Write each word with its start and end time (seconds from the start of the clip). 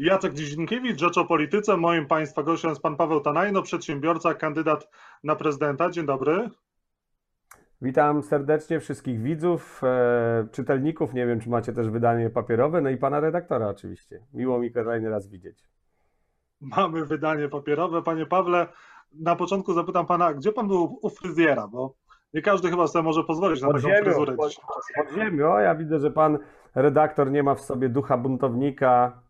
Jacek 0.00 0.32
Dzienkiewicz, 0.32 1.00
Rzecz 1.00 1.18
o 1.18 1.24
Polityce. 1.24 1.76
Moim 1.76 2.06
Państwa 2.06 2.42
gościem 2.42 2.70
jest 2.70 2.82
Pan 2.82 2.96
Paweł 2.96 3.20
Tanajno, 3.20 3.62
przedsiębiorca, 3.62 4.34
kandydat 4.34 4.88
na 5.24 5.36
prezydenta. 5.36 5.90
Dzień 5.90 6.06
dobry. 6.06 6.50
Witam 7.82 8.22
serdecznie 8.22 8.80
wszystkich 8.80 9.22
widzów, 9.22 9.80
e, 9.84 10.46
czytelników. 10.52 11.14
Nie 11.14 11.26
wiem, 11.26 11.40
czy 11.40 11.50
macie 11.50 11.72
też 11.72 11.90
wydanie 11.90 12.30
papierowe, 12.30 12.80
no 12.80 12.90
i 12.90 12.96
pana 12.96 13.20
redaktora 13.20 13.68
oczywiście. 13.68 14.20
Miło 14.34 14.58
mi 14.58 14.72
kolejny 14.72 15.10
raz 15.10 15.28
widzieć. 15.28 15.64
Mamy 16.60 17.04
wydanie 17.06 17.48
papierowe. 17.48 18.02
Panie 18.02 18.26
Pawle, 18.26 18.66
na 19.12 19.36
początku 19.36 19.72
zapytam 19.72 20.06
Pana, 20.06 20.34
gdzie 20.34 20.52
Pan 20.52 20.68
był 20.68 20.98
u 21.02 21.10
fryzjera, 21.10 21.68
bo 21.68 21.94
nie 22.34 22.42
każdy 22.42 22.70
chyba 22.70 22.86
sobie 22.86 23.02
może 23.02 23.24
pozwolić 23.24 23.62
na 23.62 23.68
Pod 23.68 23.76
taką 23.76 23.88
ziemią, 23.88 24.04
fryzurę. 24.04 24.36
pod, 24.36 24.54
pod 24.96 25.14
ziemią. 25.14 25.52
O, 25.52 25.60
ja 25.60 25.74
widzę, 25.74 25.98
że 25.98 26.10
pan 26.10 26.38
redaktor 26.74 27.30
nie 27.30 27.42
ma 27.42 27.54
w 27.54 27.60
sobie 27.60 27.88
ducha 27.88 28.16
buntownika. 28.16 29.22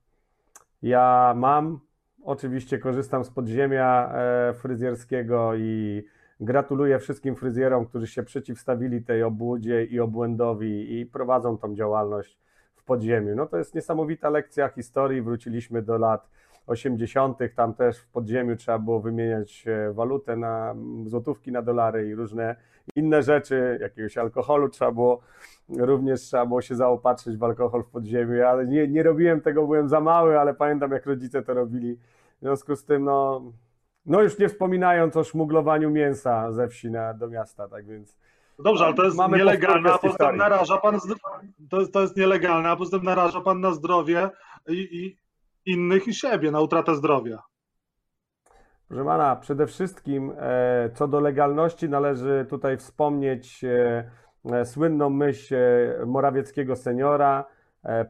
Ja 0.83 1.35
mam. 1.37 1.81
Oczywiście 2.25 2.79
korzystam 2.79 3.25
z 3.25 3.31
podziemia 3.31 4.13
e, 4.15 4.55
fryzjerskiego 4.55 5.55
i 5.55 6.03
gratuluję 6.41 6.99
wszystkim 6.99 7.37
fryzjerom, 7.37 7.87
którzy 7.87 8.07
się 8.07 8.23
przeciwstawili 8.23 9.03
tej 9.03 9.23
obłudzie 9.23 9.85
i 9.85 10.01
obłędowi 10.01 11.01
i 11.01 11.07
prowadzą 11.07 11.59
tą 11.59 11.75
działalność 11.75 12.39
w 12.75 12.85
podziemiu. 12.85 13.37
No 13.37 13.47
to 13.47 13.59
jest 13.59 13.75
niesamowita 13.75 14.31
lekcja 14.31 14.69
historii. 14.69 15.23
Wróciliśmy 15.23 15.83
do 15.83 15.99
lat 15.99 16.29
80., 16.71 17.39
tam 17.57 17.75
też 17.75 17.99
w 17.99 18.09
podziemiu 18.09 18.57
trzeba 18.57 18.79
było 18.79 19.01
wymieniać 19.01 19.65
e, 19.67 19.93
walutę 19.93 20.37
na 20.37 20.75
złotówki 21.07 21.53
na 21.53 21.63
dolary 21.63 22.09
i 22.09 22.15
różne 22.15 22.57
inne 22.97 23.23
rzeczy, 23.23 23.79
jakiegoś 23.81 24.19
alkoholu 24.19 24.69
trzeba 24.69 24.93
było, 24.93 25.21
również 25.69 26.21
trzeba 26.21 26.47
było 26.47 26.63
się 26.63 26.75
zaopatrzyć 26.75 27.37
w 27.37 27.45
alkohol 27.45 27.83
w 27.83 27.91
podziemiu, 27.91 28.45
ale 28.47 28.67
nie, 28.67 28.89
nie 28.89 29.03
robiłem 29.03 29.41
tego, 29.41 29.67
byłem 29.67 29.89
za 29.89 30.01
mały, 30.01 30.41
ale 30.41 30.55
pamiętam 30.55 30.93
jak 30.93 31.07
rodzice 31.07 31.43
to 31.43 31.55
robili. 31.55 31.97
W 32.37 32.41
związku 32.41 32.77
z 32.77 32.85
tym, 32.85 33.05
no, 33.05 33.43
no 34.07 34.23
już 34.23 34.39
nie 34.39 34.49
wspominając 34.49 35.17
o 35.17 35.25
szmuglowaniu 35.25 35.91
mięsa 35.91 36.53
ze 36.53 36.69
wsi 36.69 36.91
na, 36.91 37.15
do 37.15 37.29
miasta, 37.29 37.69
tak 37.69 37.87
więc... 37.87 38.17
Dobrze, 38.59 38.85
ale 38.85 38.95
to 38.95 39.05
jest 39.05 39.17
Mamy 39.17 39.39
nielegalne, 39.39 39.93
a 39.93 39.99
historii. 39.99 40.39
naraża 40.39 40.77
Pan, 40.77 40.99
to 41.71 41.81
jest, 41.81 41.93
to 41.93 42.01
jest 42.01 42.17
nielegalne, 42.17 42.69
a 42.69 42.77
poza 42.77 42.97
tym 42.99 43.07
naraża 43.07 43.41
Pan 43.41 43.61
na 43.61 43.73
zdrowie 43.73 44.31
i, 44.69 44.89
i 44.93 45.17
innych 45.67 46.09
i 46.09 46.15
siebie, 46.15 46.51
na 46.51 46.61
utratę 46.61 46.95
zdrowia. 46.95 47.43
Proszę 48.91 49.05
pana, 49.05 49.37
przede 49.37 49.67
wszystkim 49.67 50.33
e, 50.39 50.91
co 50.95 51.09
do 51.09 51.21
legalności 51.21 51.89
należy 51.89 52.47
tutaj 52.51 52.77
wspomnieć 52.77 53.65
e, 53.65 54.11
e, 54.45 54.65
słynną 54.65 55.11
myśl 55.11 55.55
Morawieckiego 56.07 56.77
seniora. 56.77 57.45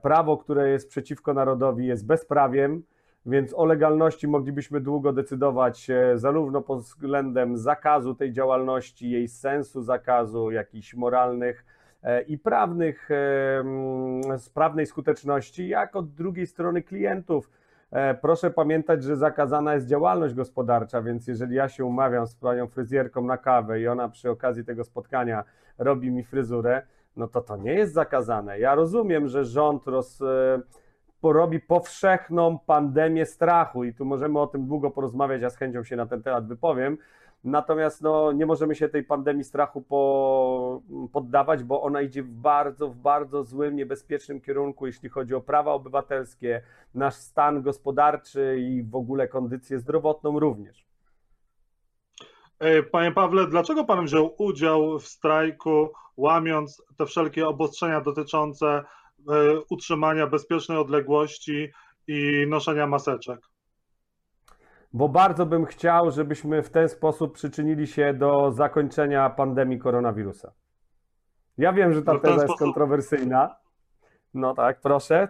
Prawo, 0.02 0.36
które 0.36 0.70
jest 0.70 0.88
przeciwko 0.88 1.34
narodowi 1.34 1.86
jest 1.86 2.06
bezprawiem, 2.06 2.82
więc 3.26 3.54
o 3.54 3.64
legalności 3.64 4.28
moglibyśmy 4.28 4.80
długo 4.80 5.12
decydować 5.12 5.88
zarówno 6.14 6.62
pod 6.62 6.80
względem 6.80 7.56
zakazu 7.56 8.14
tej 8.14 8.32
działalności, 8.32 9.10
jej 9.10 9.28
sensu 9.28 9.82
zakazu, 9.82 10.50
jakichś 10.50 10.94
moralnych 10.94 11.64
i 12.26 12.38
prawnych, 12.38 13.10
e, 13.10 13.14
mm, 13.60 14.38
z 14.38 14.50
prawnej 14.50 14.86
skuteczności, 14.86 15.68
jak 15.68 15.96
od 15.96 16.14
drugiej 16.14 16.46
strony 16.46 16.82
klientów. 16.82 17.50
E, 17.90 18.14
Proszę 18.14 18.50
pamiętać, 18.50 19.02
że 19.02 19.16
zakazana 19.16 19.74
jest 19.74 19.86
działalność 19.86 20.34
gospodarcza, 20.34 21.02
więc 21.02 21.26
jeżeli 21.26 21.54
ja 21.54 21.68
się 21.68 21.84
umawiam 21.84 22.26
z 22.26 22.34
panią 22.34 22.66
fryzjerką 22.66 23.24
na 23.24 23.36
kawę 23.36 23.80
i 23.80 23.88
ona 23.88 24.08
przy 24.08 24.30
okazji 24.30 24.64
tego 24.64 24.84
spotkania 24.84 25.44
robi 25.78 26.10
mi 26.10 26.24
fryzurę, 26.24 26.82
no 27.16 27.28
to 27.28 27.40
to 27.40 27.56
nie 27.56 27.74
jest 27.74 27.92
zakazane. 27.92 28.58
Ja 28.58 28.74
rozumiem, 28.74 29.28
że 29.28 29.44
rząd 29.44 29.86
roz, 29.86 30.22
e, 30.22 30.60
porobi 31.20 31.60
powszechną 31.60 32.58
pandemię 32.58 33.26
strachu 33.26 33.84
i 33.84 33.94
tu 33.94 34.04
możemy 34.04 34.40
o 34.40 34.46
tym 34.46 34.66
długo 34.66 34.90
porozmawiać, 34.90 35.42
ja 35.42 35.50
z 35.50 35.56
chęcią 35.56 35.84
się 35.84 35.96
na 35.96 36.06
ten 36.06 36.22
temat 36.22 36.46
wypowiem. 36.46 36.98
Natomiast 37.44 38.02
no, 38.02 38.32
nie 38.32 38.46
możemy 38.46 38.74
się 38.74 38.88
tej 38.88 39.04
pandemii 39.04 39.44
strachu 39.44 39.82
po, 39.82 40.82
poddawać, 41.12 41.64
bo 41.64 41.82
ona 41.82 42.02
idzie 42.02 42.22
w 42.22 42.30
bardzo, 42.30 42.88
w 42.88 42.96
bardzo 42.96 43.44
złym, 43.44 43.76
niebezpiecznym 43.76 44.40
kierunku, 44.40 44.86
jeśli 44.86 45.08
chodzi 45.08 45.34
o 45.34 45.40
prawa 45.40 45.72
obywatelskie, 45.72 46.62
nasz 46.94 47.14
stan 47.14 47.62
gospodarczy 47.62 48.56
i 48.60 48.82
w 48.82 48.94
ogóle 48.94 49.28
kondycję 49.28 49.78
zdrowotną 49.78 50.40
również. 50.40 50.84
E, 52.58 52.82
Panie 52.82 53.12
Pawle, 53.12 53.46
dlaczego 53.46 53.84
Pan 53.84 54.04
wziął 54.04 54.34
udział 54.38 54.98
w 54.98 55.06
strajku, 55.06 55.92
łamiąc 56.16 56.82
te 56.96 57.06
wszelkie 57.06 57.48
obostrzenia 57.48 58.00
dotyczące 58.00 58.66
e, 58.66 58.84
utrzymania 59.70 60.26
bezpiecznej 60.26 60.78
odległości 60.78 61.68
i 62.06 62.46
noszenia 62.48 62.86
maseczek? 62.86 63.40
Bo 64.92 65.08
bardzo 65.08 65.46
bym 65.46 65.66
chciał, 65.66 66.10
żebyśmy 66.10 66.62
w 66.62 66.70
ten 66.70 66.88
sposób 66.88 67.34
przyczynili 67.34 67.86
się 67.86 68.14
do 68.14 68.52
zakończenia 68.52 69.30
pandemii 69.30 69.78
koronawirusa. 69.78 70.52
Ja 71.58 71.72
wiem, 71.72 71.92
że 71.94 72.02
ta 72.02 72.12
No 72.12 72.18
teza 72.18 72.34
jest 72.34 72.44
sposób- 72.44 72.58
kontrowersyjna. 72.58 73.56
No 74.34 74.54
tak, 74.54 74.80
proszę. 74.80 75.28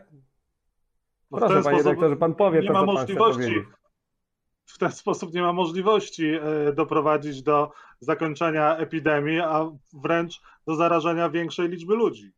No 1.31 1.39
Proszę, 1.39 1.63
panie 1.63 1.83
dyrektorze, 1.83 2.17
pan 2.17 2.35
powie 2.35 2.61
nie 2.61 2.67
to, 2.69 2.73
ma 2.73 2.81
co 2.81 2.87
pan 2.87 2.95
możliwości. 2.95 3.39
powiedzieć. 3.41 3.65
W 4.67 4.79
ten 4.79 4.93
sposób 4.93 5.35
nie 5.35 5.43
ma 5.43 5.53
możliwości 5.53 6.27
e, 6.35 6.73
doprowadzić 6.73 7.43
do 7.43 7.71
zakończenia 8.01 8.77
epidemii, 8.77 9.41
a 9.41 9.71
wręcz 9.93 10.43
do 10.67 10.75
zarażenia 10.75 11.29
większej 11.31 11.69
liczby 11.69 11.95
ludzi. 11.95 12.33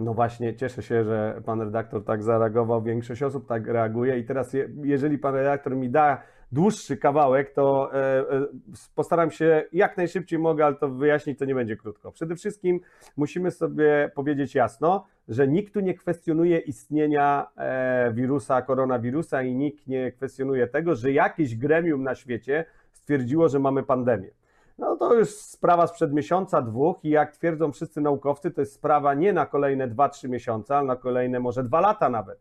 No 0.00 0.14
właśnie, 0.14 0.54
cieszę 0.54 0.82
się, 0.82 1.04
że 1.04 1.42
pan 1.44 1.60
redaktor 1.60 2.04
tak 2.04 2.22
zareagował. 2.22 2.82
Większość 2.82 3.22
osób 3.22 3.48
tak 3.48 3.66
reaguje. 3.66 4.18
I 4.18 4.24
teraz, 4.24 4.52
je, 4.52 4.68
jeżeli 4.82 5.18
pan 5.18 5.34
redaktor 5.34 5.76
mi 5.76 5.90
da 5.90 6.22
dłuższy 6.52 6.96
kawałek, 6.96 7.50
to 7.50 7.94
e, 7.94 8.18
e, 8.18 8.46
postaram 8.94 9.30
się 9.30 9.64
jak 9.72 9.96
najszybciej 9.96 10.38
mogę, 10.38 10.66
ale 10.66 10.76
to 10.76 10.88
wyjaśnić 10.88 11.38
to 11.38 11.44
nie 11.44 11.54
będzie 11.54 11.76
krótko. 11.76 12.12
Przede 12.12 12.36
wszystkim 12.36 12.80
musimy 13.16 13.50
sobie 13.50 14.10
powiedzieć 14.14 14.54
jasno, 14.54 15.06
że 15.28 15.48
nikt 15.48 15.74
tu 15.74 15.80
nie 15.80 15.94
kwestionuje 15.94 16.58
istnienia 16.58 17.46
e, 17.56 18.12
wirusa, 18.12 18.62
koronawirusa 18.62 19.42
i 19.42 19.54
nikt 19.54 19.86
nie 19.86 20.12
kwestionuje 20.12 20.66
tego, 20.66 20.94
że 20.94 21.12
jakieś 21.12 21.56
gremium 21.56 22.02
na 22.02 22.14
świecie 22.14 22.64
stwierdziło, 22.92 23.48
że 23.48 23.58
mamy 23.58 23.82
pandemię. 23.82 24.39
No 24.80 24.96
to 24.96 25.14
już 25.14 25.30
sprawa 25.30 25.86
sprzed 25.86 26.12
miesiąca, 26.12 26.62
dwóch 26.62 27.04
i 27.04 27.10
jak 27.10 27.32
twierdzą 27.32 27.72
wszyscy 27.72 28.00
naukowcy, 28.00 28.50
to 28.50 28.60
jest 28.60 28.72
sprawa 28.72 29.14
nie 29.14 29.32
na 29.32 29.46
kolejne 29.46 29.88
2-3 29.88 30.28
miesiące, 30.28 30.76
ale 30.76 30.86
na 30.86 30.96
kolejne 30.96 31.40
może 31.40 31.64
dwa 31.64 31.80
lata 31.80 32.08
nawet. 32.08 32.38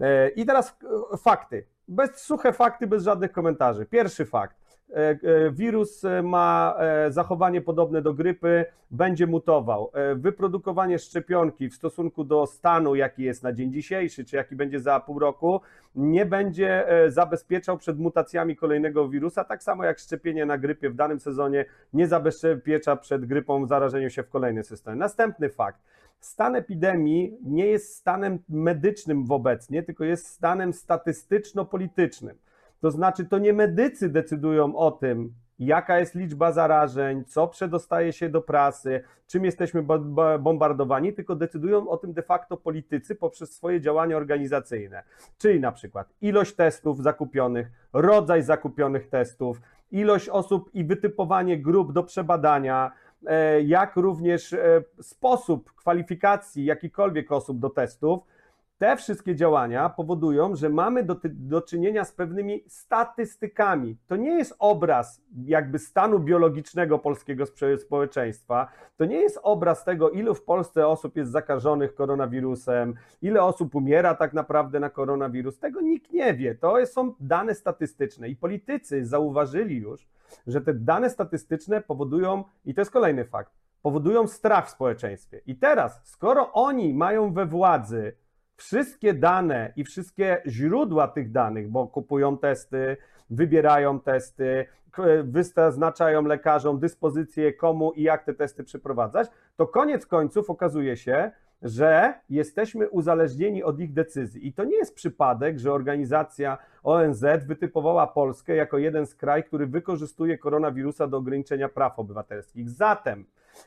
E, 0.00 0.28
I 0.28 0.46
teraz 0.46 0.78
e, 1.12 1.16
fakty. 1.16 1.66
Bez 1.88 2.16
suche 2.16 2.52
fakty, 2.52 2.86
bez 2.86 3.02
żadnych 3.02 3.32
komentarzy. 3.32 3.86
Pierwszy 3.86 4.24
fakt. 4.24 4.56
E, 4.92 5.10
e, 5.10 5.50
Wirus 5.50 6.04
e, 6.04 6.22
ma 6.22 6.76
zachowanie 7.08 7.60
podobne 7.60 8.02
do 8.02 8.14
grypy, 8.14 8.64
będzie 8.90 9.26
mutował. 9.26 9.92
Wyprodukowanie 10.16 10.98
szczepionki 10.98 11.68
w 11.68 11.74
stosunku 11.74 12.24
do 12.24 12.46
stanu, 12.46 12.94
jaki 12.94 13.22
jest 13.22 13.42
na 13.42 13.52
dzień 13.52 13.72
dzisiejszy, 13.72 14.24
czy 14.24 14.36
jaki 14.36 14.56
będzie 14.56 14.80
za 14.80 15.00
pół 15.00 15.18
roku, 15.18 15.60
nie 15.94 16.26
będzie 16.26 16.86
zabezpieczał 17.08 17.78
przed 17.78 17.98
mutacjami 17.98 18.56
kolejnego 18.56 19.08
wirusa, 19.08 19.44
tak 19.44 19.62
samo 19.62 19.84
jak 19.84 19.98
szczepienie 19.98 20.46
na 20.46 20.58
grypie 20.58 20.90
w 20.90 20.94
danym 20.94 21.20
sezonie 21.20 21.64
nie 21.92 22.08
zabezpiecza 22.08 22.96
przed 22.96 23.26
grypą 23.26 23.66
zarażeniem 23.66 24.10
się 24.10 24.22
w 24.22 24.28
kolejny 24.28 24.62
system. 24.62 24.98
Następny 24.98 25.48
fakt. 25.48 25.82
Stan 26.20 26.56
epidemii 26.56 27.38
nie 27.44 27.66
jest 27.66 27.96
stanem 27.96 28.38
medycznym 28.48 29.26
obecnie, 29.28 29.82
tylko 29.82 30.04
jest 30.04 30.26
stanem 30.26 30.72
statystyczno-politycznym. 30.72 32.36
To 32.82 32.90
znaczy, 32.90 33.24
to 33.24 33.38
nie 33.38 33.52
medycy 33.52 34.08
decydują 34.08 34.76
o 34.76 34.90
tym, 34.90 35.32
jaka 35.58 35.98
jest 35.98 36.14
liczba 36.14 36.52
zarażeń, 36.52 37.24
co 37.24 37.48
przedostaje 37.48 38.12
się 38.12 38.28
do 38.28 38.40
prasy, 38.40 39.04
czym 39.26 39.44
jesteśmy 39.44 39.82
bo- 39.82 39.98
bo- 39.98 40.38
bombardowani, 40.38 41.12
tylko 41.12 41.36
decydują 41.36 41.88
o 41.88 41.96
tym 41.96 42.12
de 42.12 42.22
facto 42.22 42.56
politycy 42.56 43.14
poprzez 43.14 43.52
swoje 43.54 43.80
działania 43.80 44.16
organizacyjne. 44.16 45.02
Czyli 45.38 45.60
na 45.60 45.72
przykład 45.72 46.08
ilość 46.20 46.54
testów 46.54 47.02
zakupionych, 47.02 47.70
rodzaj 47.92 48.42
zakupionych 48.42 49.08
testów, 49.08 49.60
ilość 49.90 50.28
osób 50.28 50.70
i 50.74 50.84
wytypowanie 50.84 51.58
grup 51.58 51.92
do 51.92 52.02
przebadania, 52.02 52.92
e, 53.26 53.62
jak 53.62 53.96
również 53.96 54.52
e, 54.52 54.82
sposób 55.00 55.72
kwalifikacji 55.72 56.64
jakichkolwiek 56.64 57.32
osób 57.32 57.58
do 57.58 57.70
testów. 57.70 58.20
Te 58.82 58.96
wszystkie 58.96 59.34
działania 59.36 59.88
powodują, 59.88 60.56
że 60.56 60.68
mamy 60.68 61.02
do, 61.02 61.16
do 61.24 61.62
czynienia 61.62 62.04
z 62.04 62.12
pewnymi 62.12 62.64
statystykami. 62.66 63.96
To 64.06 64.16
nie 64.16 64.30
jest 64.30 64.54
obraz 64.58 65.22
jakby 65.44 65.78
stanu 65.78 66.18
biologicznego 66.18 66.98
polskiego 66.98 67.44
społeczeństwa. 67.78 68.68
To 68.96 69.04
nie 69.04 69.16
jest 69.16 69.38
obraz 69.42 69.84
tego, 69.84 70.10
ilu 70.10 70.34
w 70.34 70.44
Polsce 70.44 70.86
osób 70.86 71.16
jest 71.16 71.32
zakażonych 71.32 71.94
koronawirusem, 71.94 72.94
ile 73.22 73.42
osób 73.42 73.74
umiera 73.74 74.14
tak 74.14 74.32
naprawdę 74.32 74.80
na 74.80 74.90
koronawirus. 74.90 75.58
Tego 75.58 75.80
nikt 75.80 76.12
nie 76.12 76.34
wie. 76.34 76.54
To 76.54 76.86
są 76.86 77.14
dane 77.20 77.54
statystyczne 77.54 78.28
i 78.28 78.36
politycy 78.36 79.06
zauważyli 79.06 79.76
już, 79.76 80.08
że 80.46 80.60
te 80.60 80.74
dane 80.74 81.10
statystyczne 81.10 81.80
powodują, 81.80 82.44
i 82.64 82.74
to 82.74 82.80
jest 82.80 82.90
kolejny 82.90 83.24
fakt, 83.24 83.52
powodują 83.82 84.26
strach 84.26 84.66
w 84.66 84.70
społeczeństwie. 84.70 85.40
I 85.46 85.56
teraz, 85.56 86.00
skoro 86.04 86.52
oni 86.52 86.94
mają 86.94 87.32
we 87.32 87.46
władzy 87.46 88.21
wszystkie 88.62 89.14
dane 89.14 89.72
i 89.76 89.84
wszystkie 89.84 90.42
źródła 90.46 91.08
tych 91.08 91.32
danych, 91.32 91.70
bo 91.70 91.86
kupują 91.86 92.38
testy, 92.38 92.96
wybierają 93.30 94.00
testy, 94.00 94.66
wyznaczają 95.24 96.22
lekarzom 96.22 96.78
dyspozycje, 96.78 97.52
komu 97.52 97.92
i 97.92 98.02
jak 98.02 98.24
te 98.24 98.34
testy 98.34 98.64
przeprowadzać, 98.64 99.28
to 99.56 99.66
koniec 99.66 100.06
końców 100.06 100.50
okazuje 100.50 100.96
się, 100.96 101.30
że 101.62 102.14
jesteśmy 102.30 102.90
uzależnieni 102.90 103.62
od 103.62 103.80
ich 103.80 103.92
decyzji. 103.92 104.46
I 104.46 104.52
to 104.52 104.64
nie 104.64 104.76
jest 104.76 104.94
przypadek, 104.94 105.58
że 105.58 105.72
organizacja 105.72 106.58
ONZ 106.82 107.24
wytypowała 107.46 108.06
Polskę 108.06 108.56
jako 108.56 108.78
jeden 108.78 109.06
z 109.06 109.14
krajów, 109.14 109.46
który 109.46 109.66
wykorzystuje 109.66 110.38
koronawirusa 110.38 111.06
do 111.06 111.16
ograniczenia 111.16 111.68
praw 111.68 111.98
obywatelskich. 111.98 112.70
Zatem, 112.70 113.24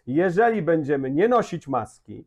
jeżeli 0.08 0.62
będziemy 0.62 1.12
nie 1.12 1.28
nosić 1.28 1.68
maski, 1.68 2.26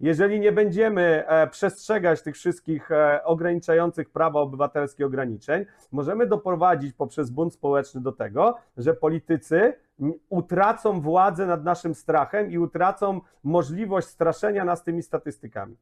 jeżeli 0.00 0.40
nie 0.40 0.52
będziemy 0.52 1.26
e, 1.26 1.46
przestrzegać 1.46 2.22
tych 2.22 2.34
wszystkich 2.34 2.90
e, 2.90 3.24
ograniczających 3.24 4.10
prawa 4.10 4.40
obywatelskie 4.40 5.06
ograniczeń, 5.06 5.66
możemy 5.92 6.26
doprowadzić 6.26 6.92
poprzez 6.92 7.30
bunt 7.30 7.54
społeczny 7.54 8.00
do 8.00 8.12
tego, 8.12 8.56
że 8.76 8.94
politycy 8.94 9.72
utracą 10.28 11.00
władzę 11.00 11.46
nad 11.46 11.64
naszym 11.64 11.94
strachem 11.94 12.50
i 12.50 12.58
utracą 12.58 13.20
możliwość 13.44 14.06
straszenia 14.06 14.64
nas 14.64 14.84
tymi 14.84 15.02
statystykami. 15.02 15.76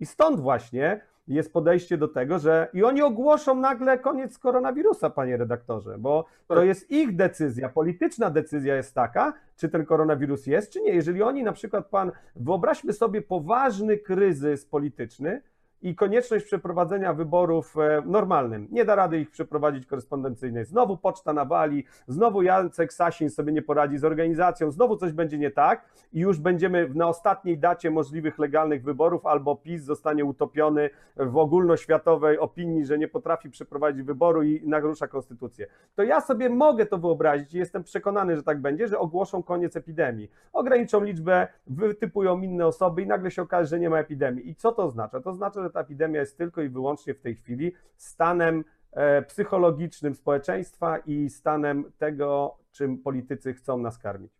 I 0.00 0.06
stąd 0.06 0.40
właśnie 0.40 1.00
jest 1.28 1.52
podejście 1.52 1.98
do 1.98 2.08
tego, 2.08 2.38
że 2.38 2.68
i 2.72 2.84
oni 2.84 3.02
ogłoszą 3.02 3.54
nagle 3.54 3.98
koniec 3.98 4.38
koronawirusa, 4.38 5.10
panie 5.10 5.36
redaktorze, 5.36 5.98
bo 5.98 6.24
to 6.46 6.62
jest 6.62 6.90
ich 6.90 7.16
decyzja, 7.16 7.68
polityczna 7.68 8.30
decyzja 8.30 8.76
jest 8.76 8.94
taka, 8.94 9.32
czy 9.56 9.68
ten 9.68 9.86
koronawirus 9.86 10.46
jest, 10.46 10.72
czy 10.72 10.80
nie. 10.80 10.92
Jeżeli 10.92 11.22
oni 11.22 11.42
na 11.42 11.52
przykład, 11.52 11.86
pan, 11.86 12.12
wyobraźmy 12.36 12.92
sobie 12.92 13.22
poważny 13.22 13.98
kryzys 13.98 14.66
polityczny, 14.66 15.42
i 15.82 15.94
konieczność 15.94 16.44
przeprowadzenia 16.44 17.14
wyborów 17.14 17.76
e, 17.78 18.02
normalnym. 18.06 18.68
Nie 18.70 18.84
da 18.84 18.94
rady 18.94 19.20
ich 19.20 19.30
przeprowadzić 19.30 19.86
korespondencyjnie. 19.86 20.64
Znowu 20.64 20.96
poczta 20.96 21.32
nawali, 21.32 21.84
znowu 22.06 22.42
Jacek 22.42 22.92
Sasin 22.92 23.30
sobie 23.30 23.52
nie 23.52 23.62
poradzi 23.62 23.98
z 23.98 24.04
organizacją, 24.04 24.70
znowu 24.70 24.96
coś 24.96 25.12
będzie 25.12 25.38
nie 25.38 25.50
tak 25.50 25.88
i 26.12 26.20
już 26.20 26.38
będziemy 26.38 26.88
na 26.94 27.08
ostatniej 27.08 27.58
dacie 27.58 27.90
możliwych 27.90 28.38
legalnych 28.38 28.82
wyborów 28.82 29.26
albo 29.26 29.56
PiS 29.56 29.82
zostanie 29.82 30.24
utopiony 30.24 30.90
w 31.16 31.36
ogólnoświatowej 31.36 32.38
opinii, 32.38 32.84
że 32.84 32.98
nie 32.98 33.08
potrafi 33.08 33.50
przeprowadzić 33.50 34.02
wyboru 34.02 34.42
i 34.42 34.68
narusza 34.68 35.08
konstytucję. 35.08 35.66
To 35.94 36.02
ja 36.02 36.20
sobie 36.20 36.48
mogę 36.48 36.86
to 36.86 36.98
wyobrazić 36.98 37.54
i 37.54 37.58
jestem 37.58 37.84
przekonany, 37.84 38.36
że 38.36 38.42
tak 38.42 38.60
będzie, 38.60 38.88
że 38.88 38.98
ogłoszą 38.98 39.42
koniec 39.42 39.76
epidemii. 39.76 40.30
Ograniczą 40.52 41.04
liczbę, 41.04 41.48
wytypują 41.66 42.40
inne 42.40 42.66
osoby 42.66 43.02
i 43.02 43.06
nagle 43.06 43.30
się 43.30 43.42
okaże, 43.42 43.66
że 43.66 43.80
nie 43.80 43.90
ma 43.90 43.98
epidemii. 43.98 44.48
I 44.48 44.54
co 44.54 44.72
to 44.72 44.84
oznacza? 44.84 45.20
To 45.20 45.30
oznacza, 45.30 45.62
że 45.62 45.67
ta 45.70 45.80
epidemia 45.80 46.20
jest 46.20 46.38
tylko 46.38 46.62
i 46.62 46.68
wyłącznie 46.68 47.14
w 47.14 47.20
tej 47.20 47.36
chwili 47.36 47.72
stanem 47.96 48.64
e, 48.92 49.22
psychologicznym 49.22 50.14
społeczeństwa 50.14 50.98
i 50.98 51.30
stanem 51.30 51.92
tego, 51.98 52.58
czym 52.72 52.98
politycy 52.98 53.54
chcą 53.54 53.78
nas 53.78 53.98
karmić. 53.98 54.32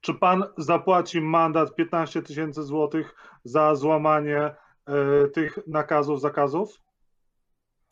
Czy 0.00 0.14
pan 0.14 0.44
zapłaci 0.58 1.20
mandat 1.20 1.74
15 1.74 2.22
tysięcy 2.22 2.62
złotych 2.62 3.14
za 3.44 3.74
złamanie 3.74 4.40
e, 4.40 4.54
tych 5.28 5.58
nakazów, 5.66 6.20
zakazów? 6.20 6.80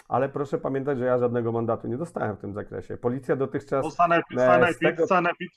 Ale 0.08 0.28
proszę 0.28 0.58
pamiętać, 0.58 0.98
że 0.98 1.04
ja 1.04 1.18
żadnego 1.18 1.52
mandatu 1.52 1.88
nie 1.88 1.96
dostałem 1.96 2.36
w 2.36 2.40
tym 2.40 2.54
zakresie. 2.54 2.96
Policja 2.96 3.36
dotychczas. 3.36 3.84
No, 3.84 3.90
sanepid, 3.90 4.38
sanepid, 4.38 4.78
tego... 4.80 5.06
sanepid. 5.06 5.52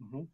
Mhm. 0.00 0.26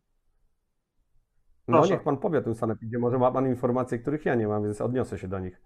No 1.71 1.79
Proszę. 1.79 1.95
niech 1.95 2.03
pan 2.03 2.17
powie 2.17 2.39
o 2.39 2.43
tym 2.43 2.55
sanepidzie, 2.55 2.99
może 2.99 3.19
ma 3.19 3.33
pan 3.33 3.47
informacje, 3.47 3.99
których 3.99 4.25
ja 4.25 4.35
nie 4.35 4.49
mam, 4.49 4.63
więc 4.63 4.81
odniosę 4.81 5.19
się 5.19 5.29
do 5.29 5.39
nich. 5.39 5.63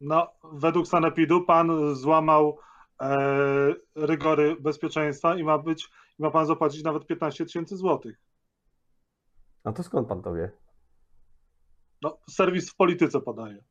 No, 0.00 0.32
według 0.52 0.86
sanepidu 0.86 1.44
pan 1.44 1.94
złamał 1.94 2.58
e, 3.00 3.74
rygory 3.96 4.56
bezpieczeństwa 4.60 5.36
i 5.36 5.44
ma 5.44 5.58
być, 5.58 5.90
ma 6.18 6.30
pan 6.30 6.46
zapłacić 6.46 6.84
nawet 6.84 7.06
15 7.06 7.44
tysięcy 7.44 7.76
złotych. 7.76 8.20
A 9.64 9.72
to 9.72 9.82
skąd 9.82 10.08
pan 10.08 10.22
to 10.22 10.34
wie? 10.34 10.50
No, 12.02 12.18
serwis 12.30 12.70
w 12.70 12.76
polityce 12.76 13.20
podaje. 13.20 13.64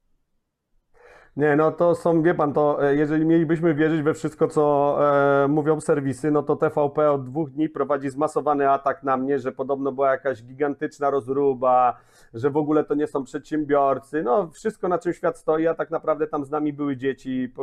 Nie, 1.37 1.55
no 1.55 1.71
to 1.71 1.95
są, 1.95 2.21
wie 2.21 2.33
pan, 2.33 2.53
to 2.53 2.89
e, 2.89 2.95
jeżeli 2.95 3.25
mielibyśmy 3.25 3.73
wierzyć 3.73 4.01
we 4.01 4.13
wszystko, 4.13 4.47
co 4.47 4.97
e, 5.43 5.47
mówią 5.47 5.81
serwisy, 5.81 6.31
no 6.31 6.43
to 6.43 6.55
TVP 6.55 7.11
od 7.11 7.25
dwóch 7.25 7.49
dni 7.49 7.69
prowadzi 7.69 8.09
zmasowany 8.09 8.69
atak 8.69 9.03
na 9.03 9.17
mnie, 9.17 9.39
że 9.39 9.51
podobno 9.51 9.91
była 9.91 10.11
jakaś 10.11 10.43
gigantyczna 10.43 11.09
rozruba, 11.09 11.97
że 12.33 12.49
w 12.49 12.57
ogóle 12.57 12.83
to 12.83 12.95
nie 12.95 13.07
są 13.07 13.23
przedsiębiorcy. 13.23 14.23
No, 14.23 14.47
wszystko 14.47 14.87
na 14.87 14.97
czym 14.97 15.13
świat 15.13 15.37
stoi, 15.37 15.67
a 15.67 15.73
tak 15.73 15.91
naprawdę 15.91 16.27
tam 16.27 16.45
z 16.45 16.51
nami 16.51 16.73
były 16.73 16.97
dzieci, 16.97 17.53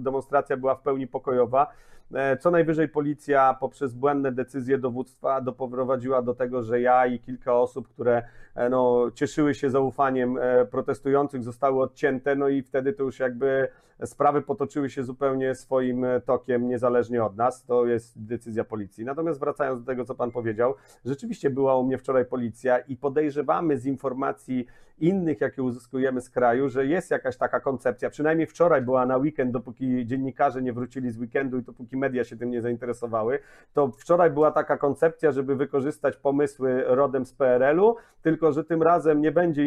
demonstracja 0.00 0.56
była 0.56 0.74
w 0.74 0.82
pełni 0.82 1.06
pokojowa. 1.06 1.66
E, 2.14 2.36
co 2.36 2.50
najwyżej 2.50 2.88
policja 2.88 3.56
poprzez 3.60 3.94
błędne 3.94 4.32
decyzje 4.32 4.78
dowództwa 4.78 5.40
doprowadziła 5.40 6.22
do 6.22 6.34
tego, 6.34 6.62
że 6.62 6.80
ja 6.80 7.06
i 7.06 7.20
kilka 7.20 7.54
osób, 7.54 7.88
które 7.88 8.22
e, 8.54 8.68
no, 8.68 9.10
cieszyły 9.14 9.54
się 9.54 9.70
zaufaniem 9.70 10.38
e, 10.38 10.66
protestujących, 10.66 11.44
zostały 11.44 11.82
odcięte, 11.82 12.36
no 12.36 12.48
i 12.48 12.62
wtedy 12.62 12.92
to 12.92 13.02
już 13.02 13.18
jakby 13.18 13.68
sprawy 14.04 14.42
potoczyły 14.42 14.90
się 14.90 15.04
zupełnie 15.04 15.54
swoim 15.54 16.06
tokiem, 16.24 16.68
niezależnie 16.68 17.24
od 17.24 17.36
nas. 17.36 17.64
To 17.64 17.86
jest 17.86 18.26
decyzja 18.26 18.64
policji. 18.64 19.04
Natomiast 19.04 19.40
wracając 19.40 19.80
do 19.80 19.86
tego, 19.86 20.04
co 20.04 20.14
pan 20.14 20.30
powiedział, 20.30 20.74
rzeczywiście 21.04 21.50
była 21.50 21.76
u 21.76 21.86
mnie 21.86 21.98
wczoraj 21.98 22.24
policja 22.24 22.78
i 22.78 22.96
podejrzewamy 22.96 23.78
z 23.78 23.86
informacji 23.86 24.66
innych, 24.98 25.40
jakie 25.40 25.62
uzyskujemy 25.62 26.20
z 26.20 26.30
kraju, 26.30 26.68
że 26.68 26.86
jest 26.86 27.10
jakaś 27.10 27.36
taka 27.36 27.60
koncepcja, 27.60 28.10
przynajmniej 28.10 28.46
wczoraj 28.46 28.82
była 28.82 29.06
na 29.06 29.16
weekend, 29.16 29.52
dopóki 29.52 30.06
dziennikarze 30.06 30.62
nie 30.62 30.72
wrócili 30.72 31.10
z 31.10 31.18
weekendu 31.18 31.58
i 31.58 31.62
dopóki 31.62 31.96
media 31.96 32.24
się 32.24 32.36
tym 32.36 32.50
nie 32.50 32.62
zainteresowały, 32.62 33.38
to 33.72 33.88
wczoraj 33.88 34.30
była 34.30 34.50
taka 34.50 34.76
koncepcja, 34.76 35.32
żeby 35.32 35.56
wykorzystać 35.56 36.16
pomysły 36.16 36.84
rodem 36.86 37.26
z 37.26 37.32
PRL-u, 37.32 37.96
tylko 38.22 38.52
że 38.52 38.64
tym 38.64 38.82
razem 38.82 39.20
nie 39.20 39.32
będzie 39.32 39.64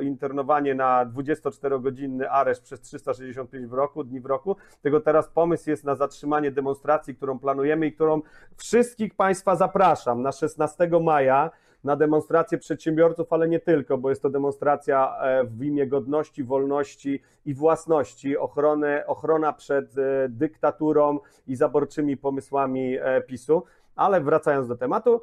internowanie 0.00 0.74
na 0.74 1.06
24-godzinny 1.06 2.26
areszt 2.30 2.62
przez 2.62 2.80
365 2.80 3.66
w 3.66 3.72
roku, 3.72 4.04
dni 4.04 4.20
w 4.20 4.26
roku, 4.26 4.56
tylko 4.82 5.00
teraz 5.00 5.28
pomysł 5.28 5.70
jest 5.70 5.84
na 5.84 5.94
zatrzymanie 5.94 6.50
demonstracji, 6.50 7.14
którą 7.14 7.38
planujemy 7.38 7.86
i 7.86 7.92
którą 7.92 8.22
wszystkich 8.56 9.14
Państwa 9.14 9.56
zapraszam 9.56 10.22
na 10.22 10.32
16 10.32 10.90
maja 11.02 11.50
na 11.84 11.96
demonstrację 11.96 12.58
przedsiębiorców, 12.58 13.32
ale 13.32 13.48
nie 13.48 13.60
tylko, 13.60 13.98
bo 13.98 14.10
jest 14.10 14.22
to 14.22 14.30
demonstracja 14.30 15.18
e, 15.20 15.44
w 15.44 15.62
imię 15.62 15.86
godności, 15.86 16.44
wolności 16.44 17.22
i 17.44 17.54
własności, 17.54 18.36
ochronę, 18.36 19.04
ochrona 19.06 19.52
przed 19.52 19.98
e, 19.98 20.28
dyktaturą 20.28 21.18
i 21.46 21.56
zaborczymi 21.56 22.16
pomysłami 22.16 22.96
e, 23.00 23.20
PiSu. 23.20 23.62
Ale 23.96 24.20
wracając 24.20 24.68
do 24.68 24.76
tematu, 24.76 25.20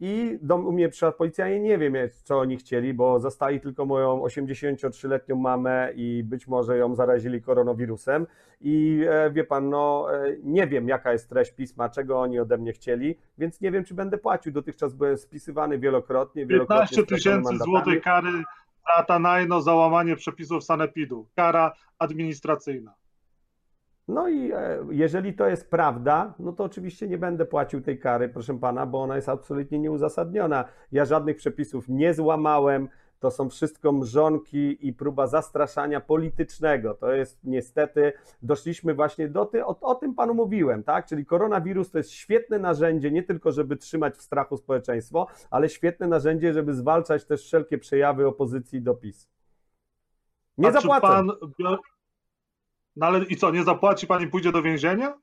i 0.00 0.38
do 0.42 0.58
mnie 0.58 0.88
przyszła 0.88 1.12
policja 1.12 1.48
i 1.56 1.60
nie 1.60 1.78
wiem, 1.78 1.94
co 2.22 2.38
oni 2.38 2.56
chcieli, 2.56 2.94
bo 2.94 3.20
zastali 3.20 3.60
tylko 3.60 3.86
moją 3.86 4.22
83-letnią 4.22 5.36
mamę 5.36 5.92
i 5.94 6.24
być 6.24 6.46
może 6.46 6.78
ją 6.78 6.94
zarazili 6.94 7.42
koronawirusem. 7.42 8.26
I 8.60 9.04
e, 9.10 9.30
wie 9.30 9.44
pan, 9.44 9.70
no 9.70 10.06
e, 10.14 10.36
nie 10.42 10.66
wiem, 10.66 10.88
jaka 10.88 11.12
jest 11.12 11.28
treść 11.28 11.52
pisma, 11.52 11.88
czego 11.88 12.20
oni 12.20 12.40
ode 12.40 12.58
mnie 12.58 12.72
chcieli, 12.72 13.18
więc 13.38 13.60
nie 13.60 13.70
wiem, 13.70 13.84
czy 13.84 13.94
będę 13.94 14.18
płacił. 14.18 14.52
Dotychczas 14.52 14.94
byłem 14.94 15.16
spisywany 15.16 15.78
wielokrotnie. 15.78 16.46
wielokrotnie 16.46 16.96
15 16.96 17.14
tysięcy 17.16 17.58
złotych 17.64 18.02
kary 18.02 18.42
za 18.96 19.02
Tanajno 19.02 19.62
załamanie 19.62 20.16
przepisów 20.16 20.64
sanepidu. 20.64 21.26
Kara 21.36 21.72
administracyjna. 21.98 22.94
No 24.08 24.28
i 24.28 24.52
e, 24.52 24.78
jeżeli 24.90 25.34
to 25.34 25.46
jest 25.46 25.70
prawda, 25.70 26.34
no 26.38 26.52
to 26.52 26.64
oczywiście 26.64 27.08
nie 27.08 27.18
będę 27.18 27.44
płacił 27.46 27.80
tej 27.80 27.98
kary, 27.98 28.28
proszę 28.28 28.58
pana, 28.58 28.86
bo 28.86 29.02
ona 29.02 29.16
jest 29.16 29.28
absolutnie 29.28 29.78
nieuzasadniona. 29.78 30.64
Ja 30.92 31.04
żadnych 31.04 31.36
przepisów 31.36 31.88
nie 31.88 32.14
złamałem. 32.14 32.88
To 33.20 33.30
są 33.30 33.48
wszystko 33.48 33.92
mrzonki 33.92 34.88
i 34.88 34.92
próba 34.92 35.26
zastraszania 35.26 36.00
politycznego. 36.00 36.94
To 36.94 37.12
jest 37.12 37.38
niestety, 37.44 38.12
doszliśmy 38.42 38.94
właśnie 38.94 39.28
do 39.28 39.44
ty, 39.44 39.66
o, 39.66 39.80
o 39.80 39.94
tym 39.94 40.14
panu 40.14 40.34
mówiłem, 40.34 40.82
tak? 40.82 41.06
Czyli 41.06 41.26
koronawirus 41.26 41.90
to 41.90 41.98
jest 41.98 42.10
świetne 42.10 42.58
narzędzie, 42.58 43.10
nie 43.10 43.22
tylko 43.22 43.52
żeby 43.52 43.76
trzymać 43.76 44.14
w 44.14 44.22
strachu 44.22 44.56
społeczeństwo, 44.56 45.26
ale 45.50 45.68
świetne 45.68 46.06
narzędzie, 46.06 46.52
żeby 46.52 46.74
zwalczać 46.74 47.24
też 47.24 47.42
wszelkie 47.42 47.78
przejawy 47.78 48.26
opozycji 48.26 48.82
do 48.82 48.94
PiS. 48.94 49.28
Nie 50.58 50.68
A 50.68 50.72
zapłacę. 50.72 51.00
Pan 51.00 51.30
no 52.96 53.06
ale 53.06 53.24
i 53.24 53.36
co, 53.36 53.50
nie 53.50 53.64
zapłaci 53.64 54.06
pani, 54.06 54.26
pójdzie 54.26 54.52
do 54.52 54.62
więzienia? 54.62 55.14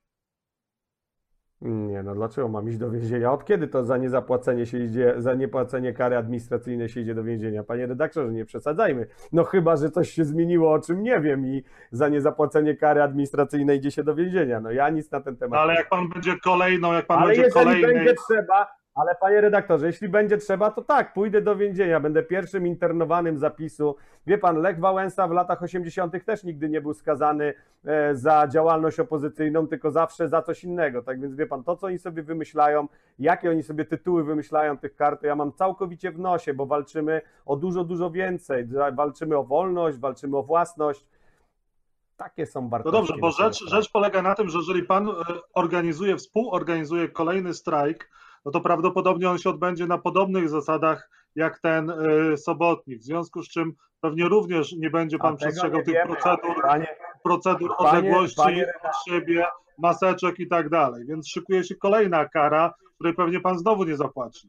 Nie, 1.61 2.03
no 2.03 2.15
dlaczego 2.15 2.47
mam 2.47 2.69
iść 2.69 2.77
do 2.77 2.91
więzienia? 2.91 3.31
Od 3.31 3.45
kiedy 3.45 3.67
to 3.67 3.83
za 3.83 3.97
niezapłacenie 3.97 4.65
się 4.65 4.77
idzie, 4.77 5.13
za 5.17 5.33
niepłacenie 5.33 5.93
kary 5.93 6.17
administracyjnej 6.17 6.89
się 6.89 6.99
idzie 7.01 7.15
do 7.15 7.23
więzienia? 7.23 7.63
Panie 7.63 7.85
redaktorze, 7.87 8.31
nie 8.31 8.45
przesadzajmy. 8.45 9.07
No 9.31 9.43
chyba, 9.43 9.75
że 9.75 9.89
coś 9.89 10.09
się 10.09 10.25
zmieniło, 10.25 10.73
o 10.73 10.79
czym 10.79 11.03
nie 11.03 11.19
wiem 11.19 11.45
i 11.45 11.63
za 11.91 12.09
niezapłacenie 12.09 12.75
kary 12.75 13.01
administracyjnej 13.01 13.77
idzie 13.77 13.91
się 13.91 14.03
do 14.03 14.15
więzienia. 14.15 14.59
No 14.59 14.71
ja 14.71 14.89
nic 14.89 15.11
na 15.11 15.21
ten 15.21 15.37
temat. 15.37 15.53
No, 15.53 15.61
ale 15.61 15.73
jak 15.73 15.89
pan 15.89 16.09
będzie 16.09 16.37
kolejną, 16.43 16.93
jak 16.93 17.05
pan 17.05 17.19
ale 17.19 17.27
będzie 17.27 17.49
kolejny... 17.49 17.93
będzie 17.93 18.15
trzeba, 18.27 18.67
Ale 18.95 19.15
panie 19.15 19.41
redaktorze, 19.41 19.87
jeśli 19.87 20.09
będzie 20.09 20.37
trzeba, 20.37 20.71
to 20.71 20.81
tak, 20.81 21.13
pójdę 21.13 21.41
do 21.41 21.55
więzienia, 21.55 21.99
będę 21.99 22.23
pierwszym 22.23 22.67
internowanym 22.67 23.37
zapisu. 23.37 23.95
Wie 24.27 24.37
pan, 24.37 24.57
Lech 24.61 24.79
Wałęsa 24.79 25.27
w 25.27 25.31
latach 25.31 25.63
80. 25.63 26.25
też 26.25 26.43
nigdy 26.43 26.69
nie 26.69 26.81
był 26.81 26.93
skazany 26.93 27.53
e, 27.85 28.15
za 28.15 28.47
działalność 28.47 28.99
opozycyjną, 28.99 29.67
tylko 29.67 29.91
zawsze 29.91 30.29
za 30.29 30.41
coś 30.41 30.63
innego. 30.63 31.01
Tak 31.03 31.21
więc 31.21 31.35
wie 31.35 31.45
pan, 31.47 31.63
to 31.63 31.75
co 31.77 31.87
oni 31.87 31.99
sobie 31.99 32.23
wymyślają, 32.23 32.87
jakie 33.19 33.49
oni 33.49 33.63
sobie 33.63 33.85
tytuły 33.85 34.23
wymyślają 34.23 34.77
tych 34.77 34.95
kart, 34.95 35.21
to 35.21 35.27
ja 35.27 35.35
mam 35.35 35.53
całkowicie 35.53 36.11
w 36.11 36.19
nosie, 36.19 36.53
bo 36.53 36.65
walczymy 36.65 37.21
o 37.45 37.55
dużo, 37.55 37.83
dużo 37.83 38.11
więcej. 38.11 38.67
Walczymy 38.93 39.37
o 39.37 39.43
wolność, 39.43 39.97
walczymy 39.97 40.37
o 40.37 40.43
własność. 40.43 41.05
Takie 42.17 42.45
są 42.45 42.61
No 42.61 42.69
wartości. 42.69 42.97
dobrze, 42.97 43.13
bo 43.21 43.31
rzecz, 43.31 43.69
rzecz 43.69 43.91
polega 43.91 44.21
na 44.21 44.35
tym, 44.35 44.49
że 44.49 44.57
jeżeli 44.57 44.83
pan 44.83 45.09
e, 45.09 45.11
organizuje, 45.53 46.17
współorganizuje 46.17 47.09
kolejny 47.09 47.53
strajk, 47.53 48.09
no 48.45 48.51
to 48.51 48.61
prawdopodobnie 48.61 49.29
on 49.29 49.37
się 49.37 49.49
odbędzie 49.49 49.87
na 49.87 49.97
podobnych 49.97 50.49
zasadach 50.49 51.09
jak 51.35 51.59
ten 51.59 51.89
e, 51.89 52.37
sobotni, 52.37 52.95
w 52.97 53.03
związku 53.03 53.43
z 53.43 53.49
czym 53.49 53.73
pewnie 54.01 54.27
również 54.27 54.71
nie 54.73 54.89
będzie 54.89 55.17
pan 55.17 55.37
przestrzegał 55.37 55.83
tych 55.83 55.93
wiemy. 55.93 56.15
procedur, 56.15 56.61
Panie, 56.61 56.87
procedur 57.23 57.71
Panie- 57.77 57.89
odległości 57.99 58.41
panie 58.41 58.67
od 58.83 58.95
siebie, 59.07 59.45
maseczek 59.77 60.39
i 60.39 60.47
tak 60.47 60.69
dalej, 60.69 61.05
więc 61.05 61.27
szykuje 61.29 61.63
się 61.63 61.75
kolejna 61.75 62.29
kara, 62.29 62.73
której 62.95 63.13
pewnie 63.13 63.39
pan 63.39 63.57
znowu 63.59 63.83
nie 63.83 63.95
zapłaci. 63.95 64.47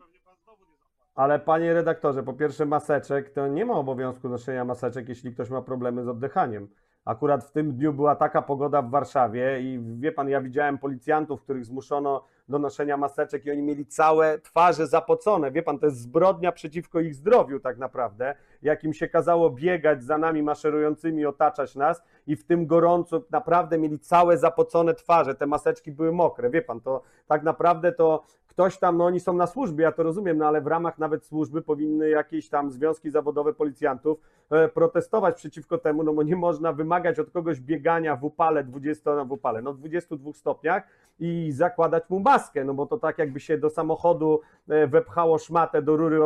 Ale 1.14 1.38
panie 1.38 1.74
redaktorze, 1.74 2.22
po 2.22 2.32
pierwsze 2.32 2.66
maseczek, 2.66 3.30
to 3.30 3.46
nie 3.48 3.66
ma 3.66 3.74
obowiązku 3.74 4.28
noszenia 4.28 4.64
maseczek, 4.64 5.08
jeśli 5.08 5.34
ktoś 5.34 5.50
ma 5.50 5.62
problemy 5.62 6.04
z 6.04 6.08
oddychaniem. 6.08 6.68
Akurat 7.04 7.44
w 7.44 7.52
tym 7.52 7.72
dniu 7.72 7.92
była 7.92 8.16
taka 8.16 8.42
pogoda 8.42 8.82
w 8.82 8.90
Warszawie 8.90 9.60
i 9.60 9.80
wie 9.98 10.12
pan, 10.12 10.28
ja 10.28 10.40
widziałem 10.40 10.78
policjantów, 10.78 11.42
których 11.42 11.64
zmuszono 11.64 12.24
do 12.48 12.58
noszenia 12.58 12.96
maseczek 12.96 13.46
i 13.46 13.50
oni 13.50 13.62
mieli 13.62 13.86
całe 13.86 14.38
twarze 14.38 14.86
zapocone. 14.86 15.50
Wie 15.50 15.62
pan, 15.62 15.78
to 15.78 15.86
jest 15.86 15.98
zbrodnia 15.98 16.52
przeciwko 16.52 17.00
ich 17.00 17.14
zdrowiu 17.14 17.60
tak 17.60 17.78
naprawdę, 17.78 18.34
jak 18.62 18.84
im 18.84 18.94
się 18.94 19.08
kazało 19.08 19.50
biegać 19.50 20.04
za 20.04 20.18
nami 20.18 20.42
maszerującymi, 20.42 21.26
otaczać 21.26 21.74
nas 21.74 22.02
i 22.26 22.36
w 22.36 22.44
tym 22.44 22.66
gorąco 22.66 23.22
naprawdę 23.30 23.78
mieli 23.78 23.98
całe 23.98 24.38
zapocone 24.38 24.94
twarze, 24.94 25.34
te 25.34 25.46
maseczki 25.46 25.92
były 25.92 26.12
mokre. 26.12 26.50
Wie 26.50 26.62
pan, 26.62 26.80
to 26.80 27.02
tak 27.26 27.42
naprawdę 27.42 27.92
to 27.92 28.24
ktoś 28.52 28.78
tam, 28.78 28.96
no 28.96 29.04
oni 29.04 29.20
są 29.20 29.32
na 29.32 29.46
służbie, 29.46 29.84
ja 29.84 29.92
to 29.92 30.02
rozumiem, 30.02 30.38
no 30.38 30.46
ale 30.46 30.60
w 30.60 30.66
ramach 30.66 30.98
nawet 30.98 31.24
służby 31.24 31.62
powinny 31.62 32.08
jakieś 32.08 32.48
tam 32.48 32.70
związki 32.70 33.10
zawodowe 33.10 33.54
policjantów 33.54 34.18
e, 34.50 34.68
protestować 34.68 35.36
przeciwko 35.36 35.78
temu, 35.78 36.02
no 36.02 36.12
bo 36.12 36.22
nie 36.22 36.36
można 36.36 36.72
wymagać 36.72 37.18
od 37.18 37.30
kogoś 37.30 37.60
biegania 37.60 38.16
w 38.16 38.24
upale 38.24 38.64
20, 38.64 39.14
no 39.14 39.24
w 39.24 39.32
upale, 39.32 39.62
no 39.62 39.74
22 39.74 40.32
stopniach 40.32 40.82
i 41.20 41.52
zakładać 41.52 42.10
mu 42.10 42.20
maskę, 42.20 42.64
no 42.64 42.74
bo 42.74 42.86
to 42.86 42.98
tak 42.98 43.18
jakby 43.18 43.40
się 43.40 43.58
do 43.58 43.70
samochodu 43.70 44.40
e, 44.68 44.86
wepchało 44.86 45.38
szmatę 45.38 45.82
do 45.82 45.96
rury 45.96 46.18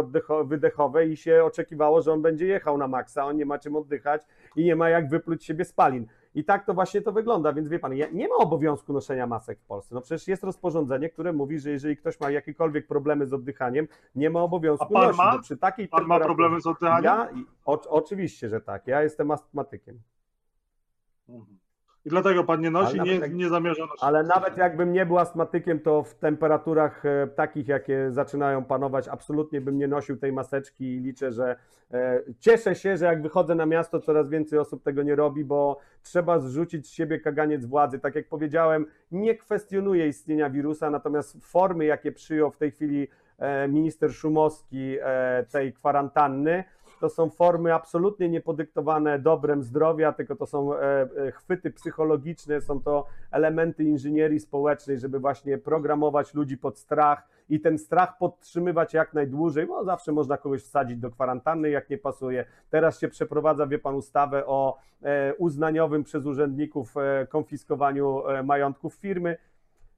wydechowej 0.44 1.10
i 1.10 1.16
się 1.16 1.44
oczekiwało, 1.44 2.02
że 2.02 2.12
on 2.12 2.22
będzie 2.22 2.46
jechał 2.46 2.78
na 2.78 2.88
maksa, 2.88 3.24
on 3.24 3.36
nie 3.36 3.46
ma 3.46 3.58
czym 3.58 3.76
oddychać 3.76 4.22
i 4.56 4.64
nie 4.64 4.76
ma 4.76 4.88
jak 4.88 5.08
wypluć 5.08 5.44
siebie 5.44 5.64
spalin. 5.64 6.06
I 6.36 6.44
tak 6.44 6.66
to 6.66 6.74
właśnie 6.74 7.02
to 7.02 7.12
wygląda, 7.12 7.52
więc 7.52 7.68
wie 7.68 7.78
pan, 7.78 7.92
nie 8.12 8.28
ma 8.28 8.34
obowiązku 8.34 8.92
noszenia 8.92 9.26
masek 9.26 9.58
w 9.58 9.64
Polsce. 9.64 9.94
No 9.94 10.00
przecież 10.00 10.28
jest 10.28 10.44
rozporządzenie, 10.44 11.08
które 11.10 11.32
mówi, 11.32 11.58
że 11.58 11.70
jeżeli 11.70 11.96
ktoś 11.96 12.20
ma 12.20 12.30
jakiekolwiek 12.30 12.86
problemy 12.86 13.26
z 13.26 13.32
oddychaniem, 13.32 13.88
nie 14.14 14.30
ma 14.30 14.40
obowiązku 14.40 14.84
A 14.84 14.88
pan 14.88 15.02
nosić. 15.02 15.18
ma? 15.18 15.34
No 15.34 15.42
przy 15.42 15.56
takiej 15.56 15.88
Pan 15.88 16.06
ma 16.06 16.20
problemy 16.20 16.60
z 16.60 16.66
oddychaniem? 16.66 17.04
Ja, 17.04 17.28
o, 17.64 17.80
oczywiście, 17.88 18.48
że 18.48 18.60
tak. 18.60 18.86
Ja 18.86 19.02
jestem 19.02 19.30
astmatykiem. 19.30 20.00
Mhm. 21.28 21.58
I 22.06 22.08
dlatego 22.08 22.44
pan 22.44 22.60
nie 22.60 22.70
nosi, 22.70 23.00
nie, 23.00 23.14
jak- 23.16 23.34
nie 23.34 23.48
zamierza 23.48 23.82
nosić. 23.86 24.02
Ale 24.02 24.22
nawet 24.22 24.56
jakbym 24.56 24.92
nie 24.92 25.06
był 25.06 25.18
astmatykiem, 25.18 25.80
to 25.80 26.02
w 26.02 26.14
temperaturach 26.14 27.06
e, 27.06 27.26
takich, 27.26 27.68
jakie 27.68 28.10
zaczynają 28.10 28.64
panować, 28.64 29.08
absolutnie 29.08 29.60
bym 29.60 29.78
nie 29.78 29.88
nosił 29.88 30.16
tej 30.16 30.32
maseczki 30.32 30.84
i 30.94 31.00
liczę, 31.00 31.32
że 31.32 31.56
e, 31.92 32.22
cieszę 32.38 32.74
się, 32.74 32.96
że 32.96 33.04
jak 33.04 33.22
wychodzę 33.22 33.54
na 33.54 33.66
miasto, 33.66 34.00
coraz 34.00 34.28
więcej 34.28 34.58
osób 34.58 34.82
tego 34.82 35.02
nie 35.02 35.14
robi, 35.14 35.44
bo 35.44 35.78
trzeba 36.02 36.38
zrzucić 36.38 36.86
z 36.86 36.90
siebie 36.90 37.20
kaganiec 37.20 37.64
władzy. 37.64 37.98
Tak 37.98 38.14
jak 38.14 38.28
powiedziałem, 38.28 38.86
nie 39.12 39.34
kwestionuję 39.34 40.08
istnienia 40.08 40.50
wirusa, 40.50 40.90
natomiast 40.90 41.36
formy, 41.44 41.84
jakie 41.84 42.12
przyjął 42.12 42.50
w 42.50 42.56
tej 42.56 42.70
chwili 42.70 43.08
e, 43.38 43.68
minister 43.68 44.12
Szumowski 44.12 44.96
tej 45.52 45.72
kwarantanny, 45.72 46.64
to 47.00 47.10
są 47.10 47.30
formy 47.30 47.74
absolutnie 47.74 48.28
niepodyktowane 48.28 49.18
dobrem 49.18 49.62
zdrowia, 49.62 50.12
tylko 50.12 50.36
to 50.36 50.46
są 50.46 50.74
e, 50.74 51.08
e, 51.16 51.32
chwyty 51.32 51.70
psychologiczne, 51.70 52.60
są 52.60 52.82
to 52.82 53.06
elementy 53.30 53.84
inżynierii 53.84 54.40
społecznej, 54.40 54.98
żeby 54.98 55.18
właśnie 55.18 55.58
programować 55.58 56.34
ludzi 56.34 56.58
pod 56.58 56.78
strach 56.78 57.28
i 57.48 57.60
ten 57.60 57.78
strach 57.78 58.18
podtrzymywać 58.18 58.94
jak 58.94 59.14
najdłużej, 59.14 59.66
bo 59.66 59.84
zawsze 59.84 60.12
można 60.12 60.36
kogoś 60.36 60.62
wsadzić 60.62 60.98
do 60.98 61.10
kwarantanny, 61.10 61.70
jak 61.70 61.90
nie 61.90 61.98
pasuje. 61.98 62.44
Teraz 62.70 63.00
się 63.00 63.08
przeprowadza, 63.08 63.66
wie 63.66 63.78
pan, 63.78 63.94
ustawę 63.94 64.46
o 64.46 64.78
e, 65.02 65.34
uznaniowym 65.34 66.04
przez 66.04 66.26
urzędników 66.26 66.94
konfiskowaniu 67.28 68.22
majątków 68.44 68.94
firmy. 68.94 69.36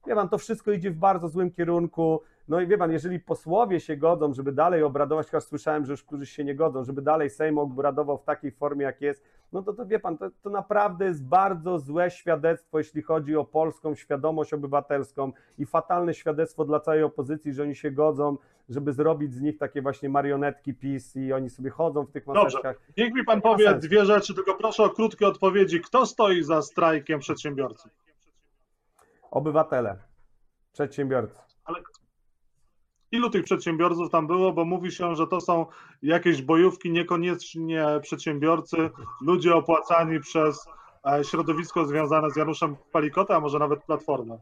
Wie 0.07 0.15
pan, 0.15 0.29
to 0.29 0.39
wszystko 0.39 0.73
idzie 0.73 0.91
w 0.91 0.97
bardzo 0.97 1.29
złym 1.29 1.51
kierunku. 1.51 2.21
No 2.49 2.61
i 2.61 2.67
wie 2.67 2.79
pan, 2.79 2.93
jeżeli 2.93 3.21
posłowie 3.21 3.81
się 3.81 3.97
godzą, 3.97 4.35
żeby 4.35 4.53
dalej 4.53 4.83
obradować, 4.83 5.27
chociaż 5.27 5.45
słyszałem, 5.45 5.85
że 5.85 5.93
już 5.93 6.05
którzy 6.05 6.27
się 6.27 6.45
nie 6.45 6.55
godzą, 6.55 6.85
żeby 6.85 7.03
dalej 7.03 7.31
Sejm 7.31 7.59
obradował 7.59 8.19
w 8.19 8.25
takiej 8.25 8.51
formie, 8.51 8.85
jak 8.85 9.01
jest, 9.01 9.25
no 9.53 9.63
to, 9.63 9.73
to 9.73 9.87
wie 9.87 9.99
pan, 9.99 10.19
to, 10.19 10.31
to 10.43 10.51
naprawdę 10.51 11.05
jest 11.05 11.25
bardzo 11.25 11.79
złe 11.79 12.11
świadectwo, 12.11 12.79
jeśli 12.79 13.03
chodzi 13.03 13.37
o 13.37 13.45
polską 13.45 13.95
świadomość 13.95 14.53
obywatelską 14.53 15.33
i 15.59 15.67
fatalne 15.67 16.15
świadectwo 16.15 16.65
dla 16.65 16.81
całej 16.81 17.03
opozycji, 17.03 17.53
że 17.53 17.63
oni 17.63 17.75
się 17.77 17.91
godzą, 17.91 18.37
żeby 18.69 18.93
zrobić 18.93 19.35
z 19.35 19.41
nich 19.41 19.59
takie 19.59 19.83
właśnie 19.83 20.09
marionetki 20.09 20.75
PiS 20.75 21.17
i 21.17 21.33
oni 21.33 21.51
sobie 21.51 21.71
chodzą 21.71 22.07
w 22.07 22.11
tych 22.11 22.25
Dobrze. 22.25 22.43
maseczkach. 22.43 22.81
Niech 22.97 23.15
mi 23.15 23.25
pan 23.25 23.41
powie 23.41 23.75
dwie 23.75 24.05
rzeczy, 24.05 24.35
tylko 24.35 24.55
proszę 24.55 24.85
o 24.85 24.91
krótkie 24.91 25.27
odpowiedzi. 25.27 25.81
Kto 25.81 26.07
stoi 26.07 26.43
za 26.43 26.63
strajkiem 26.63 27.21
przedsiębiorców? 27.21 27.93
Obywatele, 29.31 29.99
przedsiębiorcy. 30.73 31.39
Ale 31.65 31.79
ilu 33.13 33.31
tych 33.31 33.45
przedsiębiorców 33.45 34.11
tam 34.11 34.27
było? 34.27 34.53
Bo 34.53 34.65
mówi 34.65 34.93
się, 34.93 35.17
że 35.17 35.27
to 35.27 35.41
są 35.41 35.67
jakieś 36.03 36.43
bojówki, 36.43 36.91
niekoniecznie 36.91 37.87
przedsiębiorcy, 38.03 38.91
ludzie 39.23 39.55
opłacani 39.55 40.21
przez 40.21 40.67
e, 41.13 41.25
środowisko 41.25 41.85
związane 41.85 42.31
z 42.31 42.37
Januszem 42.37 42.77
Palikota, 42.93 43.37
a 43.37 43.41
może 43.41 43.59
nawet 43.59 43.85
Platformę. 43.85 44.39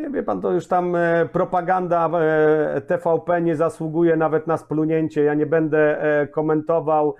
Nie 0.00 0.10
wie 0.10 0.22
pan, 0.22 0.40
to 0.40 0.52
już 0.52 0.66
tam 0.66 0.96
e, 0.96 1.28
propaganda 1.32 2.08
e, 2.08 2.80
TVP 2.80 3.42
nie 3.42 3.56
zasługuje 3.56 4.16
nawet 4.16 4.46
na 4.46 4.56
splunięcie. 4.56 5.22
Ja 5.22 5.34
nie 5.34 5.46
będę 5.46 6.02
komentował 6.32 7.14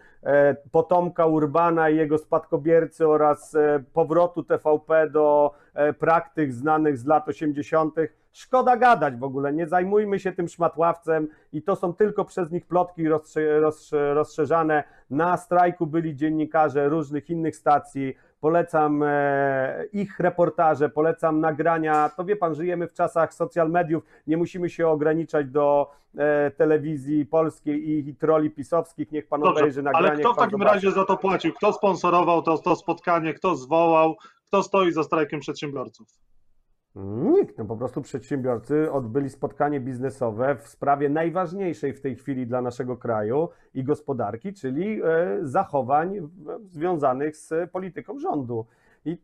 potomka 0.72 1.26
Urbana 1.26 1.90
i 1.90 1.96
jego 1.96 2.18
spadkobiercy 2.18 3.08
oraz 3.08 3.56
powrotu 3.92 4.42
TVP 4.42 5.10
do 5.10 5.54
praktyk 5.98 6.52
znanych 6.52 6.98
z 6.98 7.06
lat 7.06 7.28
80. 7.28 7.94
Szkoda 8.32 8.76
gadać 8.76 9.16
w 9.16 9.24
ogóle, 9.24 9.52
nie 9.52 9.66
zajmujmy 9.66 10.18
się 10.20 10.32
tym 10.32 10.48
szmatławcem 10.48 11.28
i 11.52 11.62
to 11.62 11.76
są 11.76 11.94
tylko 11.94 12.24
przez 12.24 12.50
nich 12.50 12.66
plotki 12.66 13.08
rozsze- 13.08 13.60
rozsze- 13.60 14.14
rozszerzane. 14.14 14.84
Na 15.10 15.36
strajku 15.36 15.86
byli 15.86 16.16
dziennikarze 16.16 16.88
różnych 16.88 17.30
innych 17.30 17.56
stacji, 17.56 18.14
polecam 18.40 19.02
e, 19.02 19.84
ich 19.92 20.20
reportaże, 20.20 20.88
polecam 20.88 21.40
nagrania. 21.40 22.08
To 22.16 22.24
wie 22.24 22.36
pan, 22.36 22.54
żyjemy 22.54 22.88
w 22.88 22.92
czasach 22.92 23.34
social 23.34 23.70
mediów, 23.70 24.04
nie 24.26 24.36
musimy 24.36 24.70
się 24.70 24.88
ograniczać 24.88 25.46
do 25.46 25.90
e, 26.18 26.50
telewizji 26.50 27.26
polskiej 27.26 27.88
i, 27.90 28.08
i 28.08 28.14
troli 28.14 28.50
pisowskich. 28.50 29.12
Niech 29.12 29.28
pan 29.28 29.40
Dobrze, 29.40 29.60
obejrzy 29.60 29.82
nagranie. 29.82 30.08
ale 30.08 30.18
kto 30.18 30.32
w 30.32 30.36
takim 30.36 30.58
zobaczy. 30.58 30.74
razie 30.74 30.90
za 30.90 31.04
to 31.04 31.16
płacił? 31.16 31.52
Kto 31.52 31.72
sponsorował 31.72 32.42
to, 32.42 32.58
to 32.58 32.76
spotkanie? 32.76 33.34
Kto 33.34 33.56
zwołał? 33.56 34.16
Kto 34.46 34.62
stoi 34.62 34.92
za 34.92 35.02
strajkiem 35.02 35.40
przedsiębiorców? 35.40 36.08
Nikt, 36.96 37.58
no 37.58 37.64
po 37.64 37.76
prostu 37.76 38.02
przedsiębiorcy 38.02 38.92
odbyli 38.92 39.30
spotkanie 39.30 39.80
biznesowe 39.80 40.56
w 40.56 40.68
sprawie 40.68 41.08
najważniejszej 41.08 41.92
w 41.92 42.00
tej 42.00 42.16
chwili 42.16 42.46
dla 42.46 42.62
naszego 42.62 42.96
kraju 42.96 43.48
i 43.74 43.84
gospodarki, 43.84 44.52
czyli 44.52 45.02
e, 45.02 45.38
zachowań 45.42 46.28
związanych 46.70 47.36
z 47.36 47.70
polityką 47.70 48.18
rządu. 48.18 48.66
I 49.04 49.18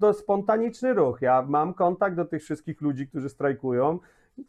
to 0.00 0.12
spontaniczny 0.12 0.94
ruch. 0.94 1.22
Ja 1.22 1.42
mam 1.48 1.74
kontakt 1.74 2.16
do 2.16 2.24
tych 2.24 2.42
wszystkich 2.42 2.80
ludzi, 2.80 3.08
którzy 3.08 3.28
strajkują. 3.28 3.98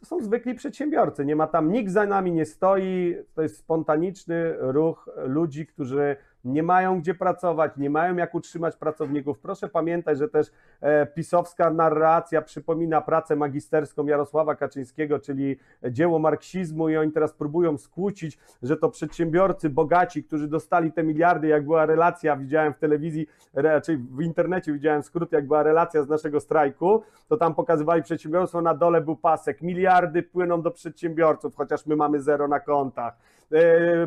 To 0.00 0.06
są 0.06 0.20
zwykli 0.20 0.54
przedsiębiorcy. 0.54 1.24
Nie 1.24 1.36
ma 1.36 1.46
tam 1.46 1.72
nikt 1.72 1.92
za 1.92 2.06
nami 2.06 2.32
nie 2.32 2.46
stoi. 2.46 3.16
To 3.34 3.42
jest 3.42 3.56
spontaniczny 3.56 4.54
ruch 4.58 5.10
ludzi, 5.16 5.66
którzy 5.66 6.16
nie 6.46 6.62
mają 6.62 7.00
gdzie 7.00 7.14
pracować, 7.14 7.72
nie 7.76 7.90
mają 7.90 8.16
jak 8.16 8.34
utrzymać 8.34 8.76
pracowników. 8.76 9.38
Proszę 9.38 9.68
pamiętać, 9.68 10.18
że 10.18 10.28
też 10.28 10.46
e, 10.80 11.06
pisowska 11.06 11.70
narracja 11.70 12.42
przypomina 12.42 13.00
pracę 13.00 13.36
magisterską 13.36 14.06
Jarosława 14.06 14.54
Kaczyńskiego, 14.54 15.18
czyli 15.18 15.56
dzieło 15.90 16.18
marksizmu 16.18 16.88
i 16.88 16.96
oni 16.96 17.12
teraz 17.12 17.32
próbują 17.32 17.78
skłócić, 17.78 18.38
że 18.62 18.76
to 18.76 18.88
przedsiębiorcy 18.88 19.70
bogaci, 19.70 20.24
którzy 20.24 20.48
dostali 20.48 20.92
te 20.92 21.02
miliardy, 21.02 21.48
jak 21.48 21.64
była 21.64 21.86
relacja, 21.86 22.36
widziałem 22.36 22.74
w 22.74 22.78
telewizji, 22.78 23.26
raczej 23.54 23.96
w 23.96 24.22
internecie 24.22 24.72
widziałem 24.72 25.02
skrót, 25.02 25.32
jak 25.32 25.46
była 25.46 25.62
relacja 25.62 26.02
z 26.02 26.08
naszego 26.08 26.40
strajku, 26.40 27.02
to 27.28 27.36
tam 27.36 27.54
pokazywali 27.54 28.02
przedsiębiorstwo, 28.02 28.62
na 28.62 28.74
dole 28.74 29.00
był 29.00 29.16
pasek, 29.16 29.62
miliardy 29.62 30.22
płyną 30.22 30.62
do 30.62 30.70
przedsiębiorców, 30.70 31.56
chociaż 31.56 31.86
my 31.86 31.96
mamy 31.96 32.20
zero 32.20 32.48
na 32.48 32.60
kontach, 32.60 33.18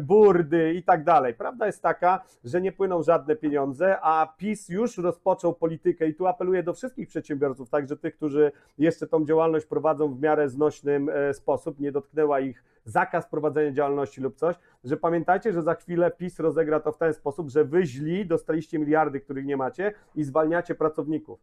burdy 0.02 0.74
i 0.74 0.84
tak 0.84 1.04
dalej. 1.04 1.34
Prawda 1.34 1.66
jest 1.66 1.82
taka, 1.82 2.22
że 2.44 2.62
nie 2.62 2.72
płyną 2.72 3.04
żadne 3.04 3.36
pieniądze, 3.36 3.98
a 4.02 4.34
PiS 4.38 4.70
już 4.70 4.98
rozpoczął 4.98 5.54
politykę 5.54 6.08
i 6.08 6.16
tu 6.16 6.28
apeluję 6.28 6.64
do 6.64 6.74
wszystkich 6.74 7.08
przedsiębiorców, 7.08 7.70
także 7.70 7.98
tych, 7.98 8.16
którzy 8.16 8.52
jeszcze 8.78 9.08
tą 9.08 9.26
działalność 9.26 9.66
prowadzą 9.66 10.14
w 10.14 10.22
miarę 10.22 10.50
znośnym 10.50 11.10
e, 11.10 11.34
sposób, 11.34 11.80
nie 11.80 11.92
dotknęła 11.92 12.40
ich 12.40 12.64
zakaz 12.86 13.28
prowadzenia 13.28 13.72
działalności 13.72 14.22
lub 14.22 14.36
coś, 14.36 14.56
że 14.84 14.98
pamiętajcie, 14.98 15.54
że 15.54 15.62
za 15.62 15.76
chwilę 15.76 16.12
PiS 16.12 16.40
rozegra 16.40 16.80
to 16.80 16.92
w 16.92 16.98
ten 16.98 17.14
sposób, 17.14 17.50
że 17.50 17.66
wy 17.66 17.86
źli 17.86 18.26
dostaliście 18.26 18.80
miliardy, 18.80 19.20
których 19.20 19.46
nie 19.46 19.58
macie 19.58 19.94
i 20.16 20.24
zwalniacie 20.24 20.76
pracowników. 20.76 21.40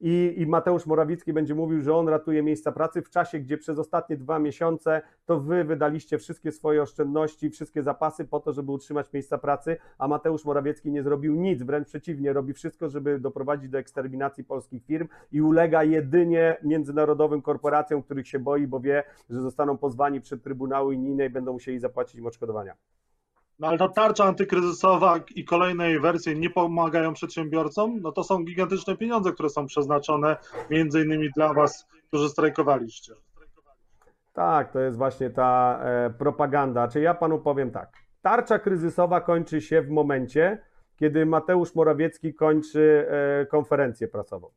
I, 0.00 0.34
I, 0.36 0.46
Mateusz 0.46 0.86
Morawiecki 0.86 1.32
będzie 1.32 1.54
mówił, 1.54 1.80
że 1.80 1.94
on 1.94 2.08
ratuje 2.08 2.42
miejsca 2.42 2.72
pracy 2.72 3.02
w 3.02 3.10
czasie, 3.10 3.38
gdzie 3.38 3.58
przez 3.58 3.78
ostatnie 3.78 4.16
dwa 4.16 4.38
miesiące 4.38 5.02
to 5.26 5.40
wy 5.40 5.64
wydaliście 5.64 6.18
wszystkie 6.18 6.52
swoje 6.52 6.82
oszczędności, 6.82 7.50
wszystkie 7.50 7.82
zapasy 7.82 8.24
po 8.24 8.40
to, 8.40 8.52
żeby 8.52 8.72
utrzymać 8.72 9.12
miejsca 9.12 9.38
pracy, 9.38 9.76
a 9.98 10.08
Mateusz 10.08 10.44
Morawiecki 10.44 10.90
nie 10.90 11.02
zrobił 11.02 11.34
nic, 11.34 11.62
wręcz 11.62 11.88
przeciwnie, 11.88 12.32
robi 12.32 12.52
wszystko, 12.52 12.88
żeby 12.88 13.20
doprowadzić 13.20 13.70
do 13.70 13.78
eksterminacji 13.78 14.44
polskich 14.44 14.84
firm 14.84 15.08
i 15.32 15.42
ulega 15.42 15.84
jedynie 15.84 16.56
międzynarodowym 16.62 17.42
korporacjom, 17.42 18.02
których 18.02 18.28
się 18.28 18.38
boi, 18.38 18.66
bo 18.66 18.80
wie, 18.80 19.04
że 19.30 19.40
zostaną 19.40 19.78
pozwani 19.78 20.20
przed 20.20 20.42
Trybunały 20.42 20.94
unijne 20.94 21.26
i 21.26 21.30
będą 21.30 21.52
musieli 21.52 21.78
zapłacić 21.78 22.14
im 22.14 22.26
odszkodowania. 22.26 22.74
No 23.58 23.68
ale 23.68 23.78
ta 23.78 23.88
tarcza 23.88 24.24
antykryzysowa 24.24 25.20
i 25.34 25.44
kolejnej 25.44 26.00
wersje 26.00 26.34
nie 26.34 26.50
pomagają 26.50 27.12
przedsiębiorcom, 27.12 28.00
no 28.02 28.12
to 28.12 28.24
są 28.24 28.44
gigantyczne 28.44 28.96
pieniądze, 28.96 29.32
które 29.32 29.48
są 29.48 29.66
przeznaczone 29.66 30.36
między 30.70 31.04
innymi 31.04 31.30
dla 31.36 31.54
was, 31.54 31.86
którzy 32.08 32.28
strajkowaliście. 32.28 33.12
Tak, 34.32 34.72
to 34.72 34.80
jest 34.80 34.98
właśnie 34.98 35.30
ta 35.30 35.80
e, 35.82 36.10
propaganda. 36.10 36.88
Czy 36.88 37.00
ja 37.00 37.14
panu 37.14 37.38
powiem 37.38 37.70
tak. 37.70 37.92
Tarcza 38.22 38.58
kryzysowa 38.58 39.20
kończy 39.20 39.60
się 39.60 39.82
w 39.82 39.90
momencie, 39.90 40.58
kiedy 40.96 41.26
Mateusz 41.26 41.74
Morawiecki 41.74 42.34
kończy 42.34 43.08
e, 43.10 43.46
konferencję 43.46 44.08
prasową. 44.08 44.48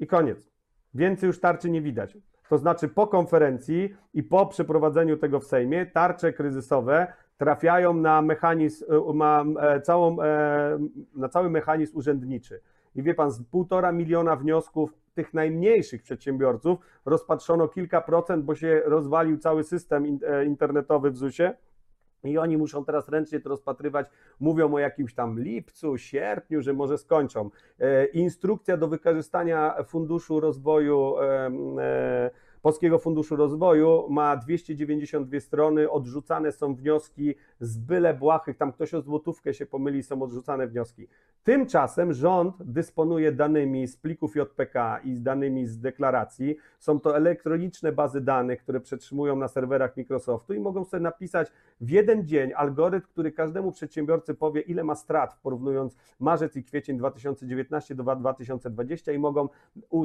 I 0.00 0.06
koniec. 0.06 0.50
Więcej 0.94 1.26
już 1.26 1.40
tarczy 1.40 1.70
nie 1.70 1.82
widać. 1.82 2.16
To 2.48 2.58
znaczy 2.58 2.88
po 2.88 3.06
konferencji 3.06 3.94
i 4.14 4.22
po 4.22 4.46
przeprowadzeniu 4.46 5.16
tego 5.16 5.40
w 5.40 5.44
Sejmie 5.44 5.86
tarcze 5.86 6.32
kryzysowe 6.32 7.12
trafiają 7.40 7.94
na 7.94 8.22
mechanizm, 8.22 8.84
na, 9.14 9.44
e, 9.60 9.80
całą, 9.80 10.22
e, 10.22 10.78
na 11.14 11.28
cały 11.28 11.50
mechanizm 11.50 11.98
urzędniczy. 11.98 12.60
I 12.94 13.02
wie 13.02 13.14
pan, 13.14 13.30
z 13.30 13.42
półtora 13.42 13.92
miliona 13.92 14.36
wniosków 14.36 14.94
tych 15.14 15.34
najmniejszych 15.34 16.02
przedsiębiorców 16.02 16.78
rozpatrzono 17.04 17.68
kilka 17.68 18.00
procent, 18.00 18.44
bo 18.44 18.54
się 18.54 18.82
rozwalił 18.84 19.38
cały 19.38 19.64
system 19.64 20.18
e, 20.26 20.44
internetowy 20.44 21.10
w 21.10 21.16
ZUS-ie. 21.16 21.54
I 22.24 22.38
oni 22.38 22.56
muszą 22.56 22.84
teraz 22.84 23.08
ręcznie 23.08 23.40
to 23.40 23.48
rozpatrywać. 23.48 24.06
Mówią 24.40 24.74
o 24.74 24.78
jakimś 24.78 25.14
tam 25.14 25.40
lipcu, 25.40 25.98
sierpniu, 25.98 26.62
że 26.62 26.72
może 26.72 26.98
skończą. 26.98 27.50
Instrukcja 28.12 28.76
do 28.76 28.88
wykorzystania 28.88 29.74
Funduszu 29.84 30.40
Rozwoju 30.40 31.14
Polskiego 32.62 32.98
Funduszu 32.98 33.36
Rozwoju 33.36 34.06
ma 34.10 34.36
292 34.36 35.40
strony, 35.40 35.90
odrzucane 35.90 36.52
są 36.52 36.74
wnioski 36.74 37.34
z 37.60 37.78
byle 37.78 38.14
błahych, 38.14 38.56
tam 38.56 38.72
ktoś 38.72 38.94
o 38.94 39.00
złotówkę 39.02 39.54
się 39.54 39.66
pomyli, 39.66 40.02
są 40.02 40.22
odrzucane 40.22 40.66
wnioski. 40.66 41.08
Tymczasem 41.44 42.12
rząd 42.12 42.56
dysponuje 42.60 43.32
danymi 43.32 43.86
z 43.86 43.96
plików 43.96 44.36
JPK 44.36 45.00
i 45.04 45.14
z 45.14 45.22
danymi 45.22 45.66
z 45.66 45.78
deklaracji. 45.78 46.56
Są 46.78 47.00
to 47.00 47.16
elektroniczne 47.16 47.92
bazy 47.92 48.20
danych, 48.20 48.62
które 48.62 48.80
przetrzymują 48.80 49.36
na 49.36 49.48
serwerach 49.48 49.96
Microsoftu 49.96 50.54
i 50.54 50.60
mogą 50.60 50.84
sobie 50.84 51.02
napisać 51.02 51.52
w 51.80 51.90
jeden 51.90 52.26
dzień 52.26 52.52
algorytm, 52.52 53.06
który 53.06 53.32
każdemu 53.32 53.72
przedsiębiorcy 53.72 54.34
powie, 54.34 54.60
ile 54.60 54.84
ma 54.84 54.94
strat, 54.94 55.38
porównując 55.42 55.96
marzec 56.18 56.56
i 56.56 56.64
kwiecień 56.64 56.98
2019 56.98 57.94
do 57.94 58.16
2020 58.16 59.12
i 59.12 59.18
mogą 59.18 59.48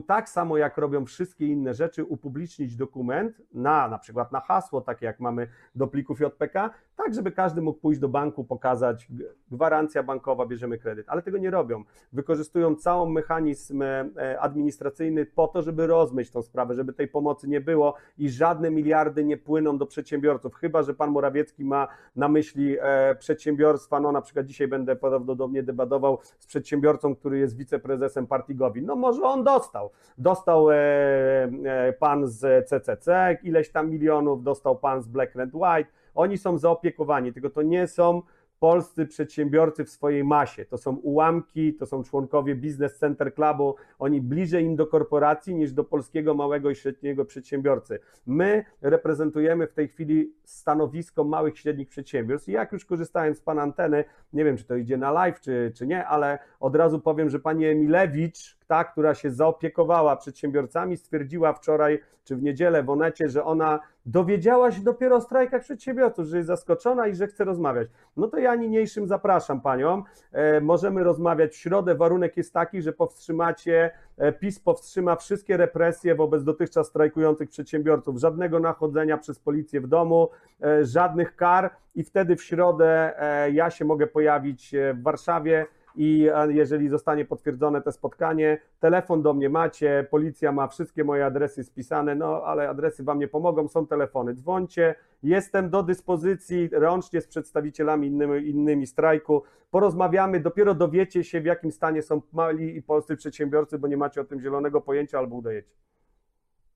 tak 0.07 0.29
samo 0.29 0.57
jak 0.57 0.77
robią 0.77 1.05
wszystkie 1.05 1.47
inne 1.47 1.73
rzeczy 1.73 2.03
upublicznić 2.03 2.44
dokument 2.77 3.41
na 3.53 3.87
na 3.87 3.99
przykład 3.99 4.31
na 4.31 4.39
hasło, 4.39 4.81
takie 4.81 5.05
jak 5.05 5.19
mamy 5.19 5.47
do 5.75 5.87
plików 5.87 6.19
JPK, 6.19 6.69
tak 6.95 7.13
żeby 7.13 7.31
każdy 7.31 7.61
mógł 7.61 7.79
pójść 7.79 7.99
do 7.99 8.09
banku, 8.09 8.43
pokazać 8.43 9.07
gwarancja 9.51 10.03
bankowa, 10.03 10.45
bierzemy 10.45 10.77
kredyt, 10.77 11.09
ale 11.09 11.21
tego 11.21 11.37
nie 11.37 11.51
robią. 11.51 11.83
Wykorzystują 12.13 12.75
cały 12.75 13.09
mechanizm 13.09 13.81
e, 13.81 14.39
administracyjny 14.39 15.25
po 15.25 15.47
to, 15.47 15.61
żeby 15.61 15.87
rozmyć 15.87 16.31
tą 16.31 16.41
sprawę, 16.41 16.75
żeby 16.75 16.93
tej 16.93 17.07
pomocy 17.07 17.47
nie 17.47 17.61
było 17.61 17.95
i 18.17 18.29
żadne 18.29 18.71
miliardy 18.71 19.23
nie 19.23 19.37
płyną 19.37 19.77
do 19.77 19.85
przedsiębiorców, 19.85 20.55
chyba 20.55 20.83
że 20.83 20.93
pan 20.93 21.11
Morawiecki 21.11 21.65
ma 21.65 21.87
na 22.15 22.27
myśli 22.27 22.77
e, 22.81 23.15
przedsiębiorstwa, 23.15 23.99
no 23.99 24.11
na 24.11 24.21
przykład 24.21 24.45
dzisiaj 24.45 24.67
będę 24.67 24.95
prawdopodobnie 24.95 25.63
debatował 25.63 26.19
z 26.39 26.47
przedsiębiorcą, 26.47 27.15
który 27.15 27.39
jest 27.39 27.57
wiceprezesem 27.57 28.27
partii 28.27 28.55
Gowin, 28.55 28.85
no 28.85 28.95
może 28.95 29.23
on 29.23 29.43
dostał, 29.43 29.89
dostał 30.17 30.71
e, 30.71 31.93
pan 31.99 32.27
CCC 32.39 33.37
ileś 33.43 33.69
tam 33.69 33.89
milionów, 33.89 34.43
dostał 34.43 34.79
pan 34.79 35.01
z 35.01 35.07
Black 35.07 35.35
Red 35.35 35.49
White, 35.53 35.89
oni 36.15 36.37
są 36.37 36.57
zaopiekowani, 36.57 37.33
tylko 37.33 37.49
to 37.49 37.61
nie 37.61 37.87
są 37.87 38.21
polscy 38.59 39.05
przedsiębiorcy 39.05 39.85
w 39.85 39.89
swojej 39.89 40.23
masie. 40.23 40.65
To 40.65 40.77
są 40.77 40.95
ułamki, 40.95 41.73
to 41.73 41.85
są 41.85 42.03
członkowie 42.03 42.55
Business 42.55 42.97
Center 42.97 43.33
Clubu, 43.33 43.75
oni 43.99 44.21
bliżej 44.21 44.65
im 44.65 44.75
do 44.75 44.87
korporacji 44.87 45.55
niż 45.55 45.71
do 45.71 45.83
polskiego 45.83 46.33
małego 46.33 46.69
i 46.69 46.75
średniego 46.75 47.25
przedsiębiorcy. 47.25 47.99
My 48.25 48.65
reprezentujemy 48.81 49.67
w 49.67 49.73
tej 49.73 49.87
chwili 49.87 50.33
stanowisko 50.43 51.23
małych 51.23 51.53
i 51.53 51.57
średnich 51.57 51.89
przedsiębiorstw 51.89 52.49
i 52.49 52.51
jak 52.51 52.71
już 52.71 52.85
korzystając 52.85 53.37
z 53.37 53.41
Pana 53.41 53.61
anteny, 53.61 54.03
nie 54.33 54.45
wiem 54.45 54.57
czy 54.57 54.63
to 54.63 54.75
idzie 54.75 54.97
na 54.97 55.11
live 55.11 55.39
czy, 55.39 55.71
czy 55.75 55.87
nie, 55.87 56.05
ale 56.07 56.39
od 56.59 56.75
razu 56.75 56.99
powiem, 56.99 57.29
że 57.29 57.39
Pani 57.39 57.65
Emilewicz, 57.65 58.57
ta, 58.67 58.83
która 58.83 59.13
się 59.13 59.31
zaopiekowała 59.31 60.15
przedsiębiorcami, 60.15 60.97
stwierdziła 60.97 61.53
wczoraj 61.53 61.99
czy 62.25 62.35
w 62.35 62.43
niedzielę 62.43 62.83
w 62.83 62.89
Onecie, 62.89 63.29
że 63.29 63.43
ona 63.43 63.79
dowiedziała 64.05 64.71
się 64.71 64.81
dopiero 64.81 65.15
o 65.15 65.21
strajkach 65.21 65.61
przedsiębiorców, 65.61 66.25
że 66.25 66.37
jest 66.37 66.47
zaskoczona 66.47 67.07
i 67.07 67.15
że 67.15 67.27
chce 67.27 67.43
rozmawiać. 67.43 67.87
No 68.17 68.27
to 68.27 68.37
ja 68.37 68.55
niniejszym 68.55 69.07
zapraszam 69.07 69.61
Panią. 69.61 70.03
E, 70.31 70.61
możemy 70.61 71.03
rozmawiać 71.03 71.51
w 71.51 71.55
środę. 71.55 71.95
Warunek 71.95 72.37
jest 72.37 72.53
taki, 72.53 72.81
że 72.81 72.93
powstrzymacie, 72.93 73.91
e, 74.17 74.31
PiS 74.31 74.59
powstrzyma 74.59 75.15
wszystkie 75.15 75.57
represje 75.57 76.15
wobec 76.15 76.43
dotychczas 76.43 76.87
strajkujących 76.87 77.49
przedsiębiorców. 77.49 78.19
Żadnego 78.19 78.59
nachodzenia 78.59 79.17
przez 79.17 79.39
policję 79.39 79.81
w 79.81 79.87
domu, 79.87 80.29
e, 80.63 80.85
żadnych 80.85 81.35
kar 81.35 81.69
i 81.95 82.03
wtedy 82.03 82.35
w 82.35 82.43
środę 82.43 83.13
ja 83.51 83.69
się 83.69 83.85
mogę 83.85 84.07
pojawić 84.07 84.75
w 84.93 85.03
Warszawie 85.03 85.65
i 85.97 86.29
jeżeli 86.49 86.89
zostanie 86.89 87.25
potwierdzone 87.25 87.81
to 87.81 87.91
spotkanie, 87.91 88.57
telefon 88.79 89.21
do 89.21 89.33
mnie 89.33 89.49
macie, 89.49 90.07
policja 90.11 90.51
ma 90.51 90.67
wszystkie 90.67 91.03
moje 91.03 91.25
adresy 91.25 91.63
spisane, 91.63 92.15
no 92.15 92.43
ale 92.45 92.69
adresy 92.69 93.03
Wam 93.03 93.19
nie 93.19 93.27
pomogą, 93.27 93.67
są 93.67 93.87
telefony, 93.87 94.33
dzwońcie, 94.33 94.95
jestem 95.23 95.69
do 95.69 95.83
dyspozycji 95.83 96.69
rącznie 96.71 97.21
z 97.21 97.27
przedstawicielami 97.27 98.07
innymi, 98.07 98.49
innymi 98.49 98.87
strajku, 98.87 99.43
porozmawiamy, 99.71 100.39
dopiero 100.39 100.73
dowiecie 100.73 101.23
się 101.23 101.41
w 101.41 101.45
jakim 101.45 101.71
stanie 101.71 102.01
są 102.01 102.21
mali 102.33 102.77
i 102.77 102.81
polscy 102.81 103.15
przedsiębiorcy, 103.15 103.79
bo 103.79 103.87
nie 103.87 103.97
macie 103.97 104.21
o 104.21 104.23
tym 104.23 104.41
zielonego 104.41 104.81
pojęcia 104.81 105.19
albo 105.19 105.35
udajecie. 105.35 105.75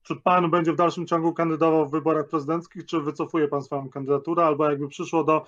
Czy 0.02 0.16
pan 0.16 0.50
będzie 0.50 0.72
w 0.72 0.76
dalszym 0.76 1.06
ciągu 1.06 1.32
kandydował 1.32 1.88
w 1.88 1.90
wyborach 1.90 2.28
prezydenckich, 2.28 2.86
czy 2.86 3.00
wycofuje 3.00 3.48
pan 3.48 3.62
swoją 3.62 3.88
kandydaturę, 3.88 4.44
albo 4.44 4.70
jakby 4.70 4.88
przyszło 4.88 5.24
do 5.24 5.46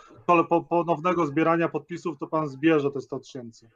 ponownego 0.68 1.26
zbierania 1.26 1.68
podpisów, 1.68 2.18
to 2.18 2.26
pan 2.26 2.48
zbierze 2.48 2.90
te 2.90 3.00
100 3.00 3.18
tysięcy? 3.18 3.70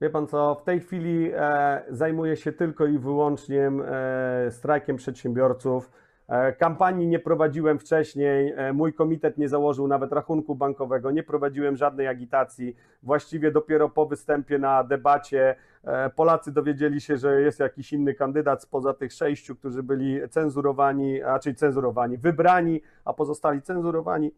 Wie 0.00 0.10
pan 0.10 0.26
co, 0.26 0.54
w 0.54 0.62
tej 0.62 0.80
chwili 0.80 1.30
e, 1.34 1.84
zajmuję 1.90 2.36
się 2.36 2.52
tylko 2.52 2.86
i 2.86 2.98
wyłącznie 2.98 3.66
e, 3.68 4.50
strajkiem 4.50 4.96
przedsiębiorców. 4.96 5.90
E, 6.30 6.52
kampanii 6.52 7.08
nie 7.08 7.18
prowadziłem 7.18 7.78
wcześniej, 7.78 8.52
e, 8.56 8.72
mój 8.72 8.92
komitet 8.92 9.38
nie 9.38 9.48
założył 9.48 9.88
nawet 9.88 10.12
rachunku 10.12 10.54
bankowego, 10.54 11.10
nie 11.10 11.22
prowadziłem 11.22 11.76
żadnej 11.76 12.08
agitacji. 12.08 12.76
Właściwie 13.02 13.52
dopiero 13.52 13.88
po 13.88 14.06
występie 14.06 14.58
na 14.58 14.84
debacie 14.84 15.54
e, 15.84 16.10
Polacy 16.10 16.52
dowiedzieli 16.52 17.00
się, 17.00 17.16
że 17.16 17.40
jest 17.40 17.60
jakiś 17.60 17.92
inny 17.92 18.14
kandydat 18.14 18.62
spoza 18.62 18.94
tych 18.94 19.12
sześciu, 19.12 19.56
którzy 19.56 19.82
byli 19.82 20.20
cenzurowani, 20.28 21.22
a 21.22 21.38
czyli 21.38 21.56
cenzurowani, 21.56 22.18
wybrani, 22.18 22.80
a 23.04 23.12
pozostali 23.12 23.62
cenzurowani. 23.62 24.34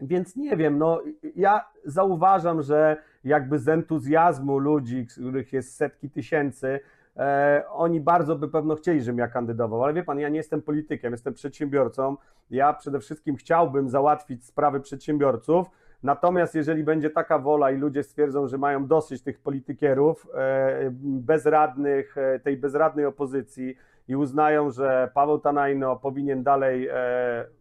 Więc 0.00 0.36
nie 0.36 0.56
wiem, 0.56 0.78
no 0.78 1.02
ja 1.36 1.64
zauważam, 1.84 2.62
że 2.62 2.96
jakby 3.24 3.58
z 3.58 3.68
entuzjazmu 3.68 4.58
ludzi, 4.58 5.06
których 5.06 5.52
jest 5.52 5.76
setki 5.76 6.10
tysięcy, 6.10 6.80
e, 7.16 7.64
oni 7.70 8.00
bardzo 8.00 8.36
by 8.36 8.48
pewno 8.48 8.76
chcieli, 8.76 9.02
żebym 9.02 9.18
ja 9.18 9.28
kandydował, 9.28 9.84
ale 9.84 9.92
wie 9.92 10.04
pan, 10.04 10.18
ja 10.18 10.28
nie 10.28 10.36
jestem 10.36 10.62
politykiem, 10.62 11.12
jestem 11.12 11.34
przedsiębiorcą. 11.34 12.16
Ja 12.50 12.72
przede 12.72 13.00
wszystkim 13.00 13.36
chciałbym 13.36 13.88
załatwić 13.88 14.44
sprawy 14.44 14.80
przedsiębiorców. 14.80 15.66
Natomiast 16.02 16.54
jeżeli 16.54 16.84
będzie 16.84 17.10
taka 17.10 17.38
wola 17.38 17.70
i 17.70 17.76
ludzie 17.76 18.02
stwierdzą, 18.02 18.48
że 18.48 18.58
mają 18.58 18.86
dosyć 18.86 19.22
tych 19.22 19.40
politykierów 19.40 20.26
e, 20.34 20.90
bezradnych, 21.02 22.18
e, 22.18 22.40
tej 22.40 22.56
bezradnej 22.56 23.06
opozycji 23.06 23.76
i 24.08 24.16
uznają, 24.16 24.70
że 24.70 25.10
Paweł 25.14 25.38
Tanajno 25.38 25.96
powinien 25.96 26.42
dalej 26.42 26.88
e, 26.88 26.94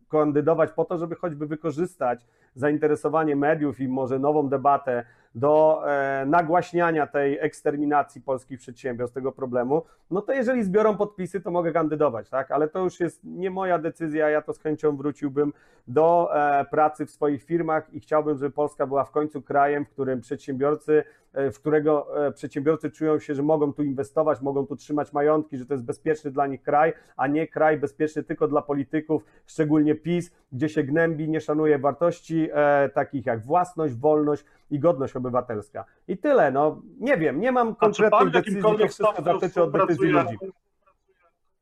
kandydować 0.09 0.71
po 0.71 0.85
to, 0.85 0.97
żeby 0.97 1.15
choćby 1.15 1.47
wykorzystać 1.47 2.25
zainteresowanie 2.55 3.35
mediów 3.35 3.79
i 3.79 3.87
może 3.87 4.19
nową 4.19 4.49
debatę 4.49 5.05
do 5.35 5.83
e, 5.85 6.25
nagłaśniania 6.25 7.07
tej 7.07 7.39
eksterminacji 7.39 8.21
polskich 8.21 8.59
przedsiębiorstw, 8.59 9.15
tego 9.15 9.31
problemu, 9.31 9.83
no 10.11 10.21
to 10.21 10.33
jeżeli 10.33 10.63
zbiorą 10.63 10.97
podpisy, 10.97 11.41
to 11.41 11.51
mogę 11.51 11.71
kandydować, 11.71 12.29
tak? 12.29 12.51
Ale 12.51 12.67
to 12.67 12.79
już 12.79 12.99
jest 12.99 13.19
nie 13.23 13.51
moja 13.51 13.79
decyzja, 13.79 14.29
ja 14.29 14.41
to 14.41 14.53
z 14.53 14.59
chęcią 14.59 14.97
wróciłbym 14.97 15.53
do 15.87 16.29
e, 16.33 16.65
pracy 16.65 17.05
w 17.05 17.11
swoich 17.11 17.43
firmach 17.43 17.93
i 17.93 17.99
chciałbym, 17.99 18.37
żeby 18.37 18.51
Polska 18.51 18.87
była 18.87 19.03
w 19.03 19.11
końcu 19.11 19.41
krajem, 19.41 19.85
w 19.85 19.89
którym 19.89 20.21
przedsiębiorcy, 20.21 21.03
w 21.33 21.59
którego 21.59 22.07
przedsiębiorcy 22.35 22.91
czują 22.91 23.19
się, 23.19 23.35
że 23.35 23.43
mogą 23.43 23.73
tu 23.73 23.83
inwestować, 23.83 24.41
mogą 24.41 24.67
tu 24.67 24.75
trzymać 24.75 25.13
majątki, 25.13 25.57
że 25.57 25.65
to 25.65 25.73
jest 25.73 25.83
bezpieczny 25.83 26.31
dla 26.31 26.47
nich 26.47 26.61
kraj, 26.61 26.93
a 27.17 27.27
nie 27.27 27.47
kraj 27.47 27.77
bezpieczny 27.77 28.23
tylko 28.23 28.47
dla 28.47 28.61
polityków, 28.61 29.25
szczególnie 29.45 29.95
PiS, 29.95 30.31
gdzie 30.51 30.69
się 30.69 30.83
gnębi, 30.83 31.29
nie 31.29 31.41
szanuje 31.41 31.79
wartości 31.79 32.49
takich 32.93 33.25
jak 33.25 33.45
własność, 33.45 33.95
wolność 33.95 34.45
i 34.71 34.79
godność 34.79 35.15
obywatelska. 35.15 35.85
I 36.07 36.17
tyle, 36.17 36.51
no 36.51 36.81
nie 36.99 37.17
wiem, 37.17 37.39
nie 37.39 37.51
mam 37.51 37.75
konkretnych 37.75 38.31
decyzji, 38.31 38.61
to 38.61 38.77
wszystko 38.77 39.21
dotyczy 39.21 39.63
od 39.63 39.71
decyzji 39.71 40.09
ludzi. 40.09 40.37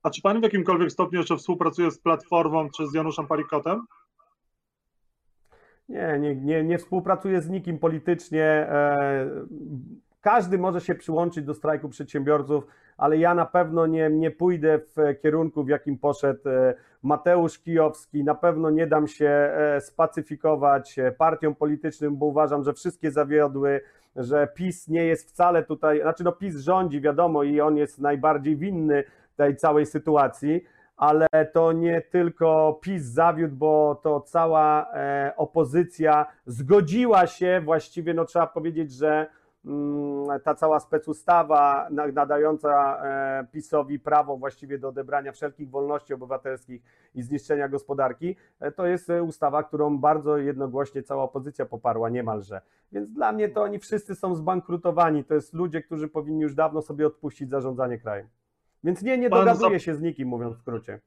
A 0.03 0.09
czy 0.09 0.21
pan 0.21 0.39
w 0.39 0.43
jakimkolwiek 0.43 0.91
stopniu 0.91 1.19
jeszcze 1.19 1.37
współpracuje 1.37 1.91
z 1.91 1.99
Platformą 1.99 2.69
czy 2.77 2.87
z 2.87 2.93
Januszem 2.93 3.27
Parikotem? 3.27 3.85
Nie, 5.89 6.19
nie, 6.19 6.35
nie, 6.35 6.63
nie 6.63 6.77
współpracuję 6.77 7.41
z 7.41 7.49
nikim 7.49 7.79
politycznie. 7.79 8.43
E, 8.43 9.25
każdy 10.21 10.57
może 10.57 10.81
się 10.81 10.95
przyłączyć 10.95 11.45
do 11.45 11.53
strajku 11.53 11.89
przedsiębiorców, 11.89 12.67
ale 12.97 13.17
ja 13.17 13.35
na 13.35 13.45
pewno 13.45 13.87
nie, 13.87 14.09
nie 14.09 14.31
pójdę 14.31 14.79
w 14.79 15.21
kierunku, 15.21 15.63
w 15.63 15.69
jakim 15.69 15.97
poszedł 15.97 16.49
e, 16.49 16.73
Mateusz 17.03 17.59
Kijowski. 17.59 18.23
Na 18.23 18.35
pewno 18.35 18.69
nie 18.69 18.87
dam 18.87 19.07
się 19.07 19.29
e, 19.29 19.81
spacyfikować 19.81 20.95
partiom 21.17 21.55
politycznym, 21.55 22.17
bo 22.17 22.25
uważam, 22.25 22.63
że 22.63 22.73
wszystkie 22.73 23.11
zawiodły, 23.11 23.81
że 24.15 24.47
PiS 24.55 24.87
nie 24.87 25.05
jest 25.05 25.29
wcale 25.29 25.63
tutaj, 25.63 26.01
znaczy 26.01 26.23
no 26.23 26.31
PiS 26.31 26.57
rządzi, 26.57 27.01
wiadomo, 27.01 27.43
i 27.43 27.61
on 27.61 27.77
jest 27.77 27.99
najbardziej 27.99 28.57
winny 28.57 29.03
tej 29.35 29.55
całej 29.55 29.85
sytuacji, 29.85 30.63
ale 30.99 31.27
to 31.53 31.71
nie 31.71 32.01
tylko 32.01 32.79
PiS 32.81 33.03
zawiódł, 33.03 33.55
bo 33.55 33.99
to 34.03 34.21
cała 34.21 34.91
opozycja 35.37 36.25
zgodziła 36.45 37.27
się, 37.27 37.61
właściwie 37.65 38.13
no 38.13 38.25
trzeba 38.25 38.47
powiedzieć, 38.47 38.93
że 38.93 39.27
Mm, 39.65 40.39
ta 40.43 40.55
cała 40.55 40.79
specustawa 40.79 41.87
nadająca 42.13 43.01
e, 43.03 43.47
PiSowi 43.51 43.99
prawo 43.99 44.37
właściwie 44.37 44.79
do 44.79 44.87
odebrania 44.87 45.31
wszelkich 45.31 45.69
wolności 45.69 46.13
obywatelskich 46.13 46.81
i 47.15 47.21
zniszczenia 47.21 47.67
gospodarki, 47.69 48.35
e, 48.59 48.71
to 48.71 48.85
jest 48.85 49.09
e, 49.09 49.23
ustawa, 49.23 49.63
którą 49.63 49.97
bardzo 49.97 50.37
jednogłośnie 50.37 51.03
cała 51.03 51.23
opozycja 51.23 51.65
poparła 51.65 52.09
niemalże. 52.09 52.61
Więc 52.91 53.11
dla 53.11 53.31
mnie 53.31 53.49
to 53.49 53.61
oni 53.61 53.79
wszyscy 53.79 54.15
są 54.15 54.35
zbankrutowani. 54.35 55.23
To 55.23 55.33
jest 55.33 55.53
ludzie, 55.53 55.81
którzy 55.81 56.07
powinni 56.07 56.41
już 56.41 56.55
dawno 56.55 56.81
sobie 56.81 57.07
odpuścić 57.07 57.49
zarządzanie 57.49 57.97
krajem. 57.97 58.27
Więc 58.83 59.01
nie, 59.01 59.17
nie 59.17 59.29
dogaduję 59.29 59.79
się 59.79 59.95
z 59.95 60.01
nikim, 60.01 60.27
mówiąc 60.27 60.57
w 60.57 60.59
skrócie. 60.59 60.99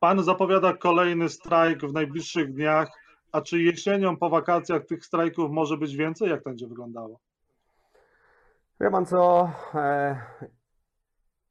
Pan 0.00 0.22
zapowiada 0.22 0.72
kolejny 0.72 1.28
strajk 1.28 1.80
w 1.80 1.92
najbliższych 1.92 2.52
dniach. 2.52 2.88
A 3.32 3.40
czy 3.40 3.62
jesienią 3.62 4.16
po 4.16 4.30
wakacjach 4.30 4.86
tych 4.86 5.04
strajków 5.04 5.50
może 5.50 5.76
być 5.76 5.96
więcej? 5.96 6.30
Jak 6.30 6.42
to 6.42 6.50
będzie 6.50 6.66
wyglądało? 6.66 7.20
Wie 8.80 8.90
pan 8.90 9.06
co? 9.06 9.50
E, 9.74 10.16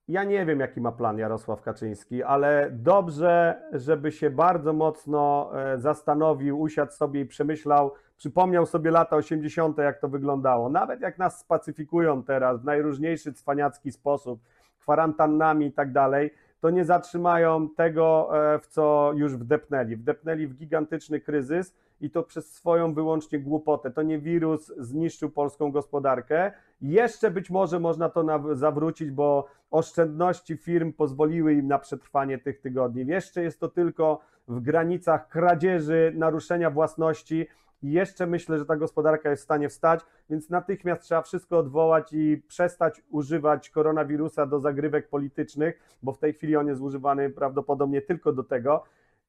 ja 0.08 0.24
nie 0.24 0.46
wiem, 0.46 0.60
jaki 0.60 0.82
ma 0.82 0.91
plan 0.91 1.17
Jarosław 1.17 1.62
Kaczyński, 1.62 2.24
ale 2.24 2.69
dobrze, 2.72 3.62
żeby 3.74 4.12
się 4.12 4.30
bardzo 4.30 4.74
mocno 4.74 5.52
e, 5.54 5.80
zastanowił, 5.80 6.62
usiadł 6.62 6.91
sobie 6.91 7.22
i 7.22 7.26
przemyślał, 7.26 7.91
przypomniał 8.17 8.65
sobie 8.65 8.91
lata 8.91 9.15
80., 9.15 9.78
jak 9.78 10.00
to 10.00 10.08
wyglądało. 10.08 10.69
Nawet 10.69 11.02
jak 11.02 11.17
nas 11.17 11.39
spacyfikują 11.39 12.24
teraz 12.24 12.62
w 12.62 12.65
najróżniejszy 12.65 13.34
cwaniacki 13.34 13.91
sposób, 13.91 14.39
kwarantannami 14.84 15.65
i 15.65 15.72
tak 15.72 15.91
dalej, 15.91 16.32
to 16.60 16.69
nie 16.69 16.86
zatrzymają 16.86 17.69
tego, 17.69 18.30
e, 18.54 18.60
w 18.60 18.67
co 18.67 19.12
już 19.15 19.36
wdepnęli. 19.36 19.96
Wdepnęli 19.96 20.48
w 20.48 20.56
gigantyczny 20.56 21.19
kryzys 21.19 21.76
i 22.02 22.10
to 22.10 22.24
przez 22.24 22.54
swoją 22.54 22.93
wyłącznie 22.93 23.39
głupotę. 23.39 23.91
To 23.91 24.02
nie 24.02 24.19
wirus 24.19 24.72
zniszczył 24.78 25.30
polską 25.30 25.72
gospodarkę. 25.72 26.52
Jeszcze 26.82 27.32
być 27.32 27.50
może 27.50 27.80
można 27.80 28.10
to 28.10 28.56
zawrócić, 28.56 29.12
bo 29.12 29.48
oszczędności 29.72 30.58
firm 30.58 30.93
pozwoliły 30.93 31.54
im 31.54 31.67
na 31.67 31.80
przetrwanie 31.80 32.38
tych 32.38 32.62
tygodni. 32.62 33.06
Jeszcze 33.08 33.43
jest 33.43 33.60
to 33.60 33.67
tylko 33.67 34.19
w 34.48 34.60
granicach 34.60 35.28
kradzieży, 35.28 36.13
naruszenia 36.15 36.69
własności. 36.69 37.48
I 37.84 37.91
jeszcze 37.91 38.28
myślę, 38.28 38.60
że 38.60 38.65
ta 38.65 38.76
gospodarka 38.76 39.30
jest 39.30 39.41
w 39.41 39.46
stanie 39.46 39.69
wstać, 39.69 40.00
więc 40.30 40.50
natychmiast 40.50 41.02
trzeba 41.02 41.22
wszystko 41.22 41.58
odwołać 41.58 42.13
i 42.13 42.43
przestać 42.48 43.02
używać 43.10 43.69
koronawirusa 43.69 44.46
do 44.46 44.60
zagrywek 44.60 45.10
politycznych, 45.10 45.98
bo 46.04 46.13
w 46.13 46.17
tej 46.17 46.34
chwili 46.34 46.56
on 46.56 46.67
jest 46.67 46.82
używany 46.82 47.30
prawdopodobnie 47.30 48.02
tylko 48.02 48.34
do 48.34 48.43
tego 48.43 48.84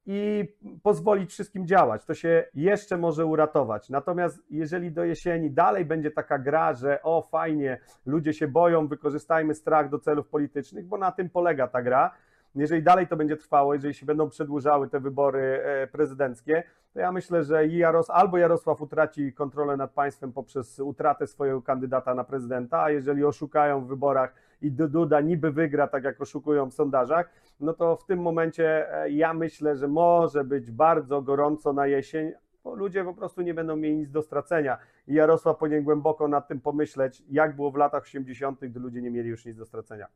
i 0.05 0.47
pozwolić 0.83 1.31
wszystkim 1.31 1.67
działać. 1.67 2.05
To 2.05 2.13
się 2.13 2.45
jeszcze 2.53 2.97
może 2.97 3.25
uratować. 3.25 3.89
Natomiast 3.89 4.39
jeżeli 4.49 4.91
do 4.91 5.03
jesieni 5.03 5.51
dalej 5.51 5.85
będzie 5.85 6.11
taka 6.11 6.39
gra, 6.39 6.73
że 6.73 7.01
o 7.03 7.21
fajnie, 7.21 7.79
ludzie 8.05 8.33
się 8.33 8.47
boją, 8.47 8.87
wykorzystajmy 8.87 9.55
strach 9.55 9.89
do 9.89 9.99
celów 9.99 10.27
politycznych, 10.27 10.87
bo 10.87 10.97
na 10.97 11.11
tym 11.11 11.29
polega 11.29 11.67
ta 11.67 11.81
gra. 11.81 12.11
Jeżeli 12.55 12.83
dalej 12.83 13.07
to 13.07 13.17
będzie 13.17 13.37
trwało, 13.37 13.73
jeżeli 13.73 13.93
się 13.93 14.05
będą 14.05 14.29
przedłużały 14.29 14.89
te 14.89 14.99
wybory 14.99 15.61
e, 15.63 15.87
prezydenckie, 15.87 16.63
to 16.93 16.99
ja 16.99 17.11
myślę, 17.11 17.43
że 17.43 17.67
Jaros, 17.67 18.09
albo 18.09 18.37
Jarosław 18.37 18.81
utraci 18.81 19.33
kontrolę 19.33 19.77
nad 19.77 19.91
państwem 19.91 20.33
poprzez 20.33 20.79
utratę 20.79 21.27
swojego 21.27 21.61
kandydata 21.61 22.15
na 22.15 22.23
prezydenta, 22.23 22.83
a 22.83 22.89
jeżeli 22.89 23.23
oszukają 23.23 23.85
w 23.85 23.87
wyborach 23.87 24.33
i 24.61 24.71
Duda 24.71 25.21
niby 25.21 25.51
wygra, 25.51 25.87
tak 25.87 26.03
jak 26.03 26.21
oszukują 26.21 26.69
w 26.69 26.73
sondażach, 26.73 27.29
no 27.59 27.73
to 27.73 27.95
w 27.95 28.05
tym 28.05 28.19
momencie 28.21 28.93
e, 28.93 29.09
ja 29.09 29.33
myślę, 29.33 29.75
że 29.75 29.87
może 29.87 30.43
być 30.43 30.71
bardzo 30.71 31.21
gorąco 31.21 31.73
na 31.73 31.87
jesień, 31.87 32.31
bo 32.63 32.75
ludzie 32.75 33.03
po 33.03 33.13
prostu 33.13 33.41
nie 33.41 33.53
będą 33.53 33.75
mieli 33.75 33.97
nic 33.97 34.11
do 34.11 34.21
stracenia. 34.21 34.77
I 35.07 35.13
Jarosław 35.13 35.57
powinien 35.57 35.83
głęboko 35.83 36.27
nad 36.27 36.47
tym 36.47 36.61
pomyśleć, 36.61 37.23
jak 37.29 37.55
było 37.55 37.71
w 37.71 37.75
latach 37.75 38.03
80., 38.03 38.59
gdy 38.59 38.79
ludzie 38.79 39.01
nie 39.01 39.11
mieli 39.11 39.29
już 39.29 39.45
nic 39.45 39.57
do 39.57 39.65
stracenia. 39.65 40.07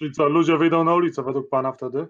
Czyli 0.00 0.12
co, 0.12 0.28
ludzie 0.28 0.58
wyjdą 0.58 0.84
na 0.84 0.94
ulicę 0.94 1.22
według 1.22 1.48
Pana 1.48 1.72
wtedy? 1.72 2.06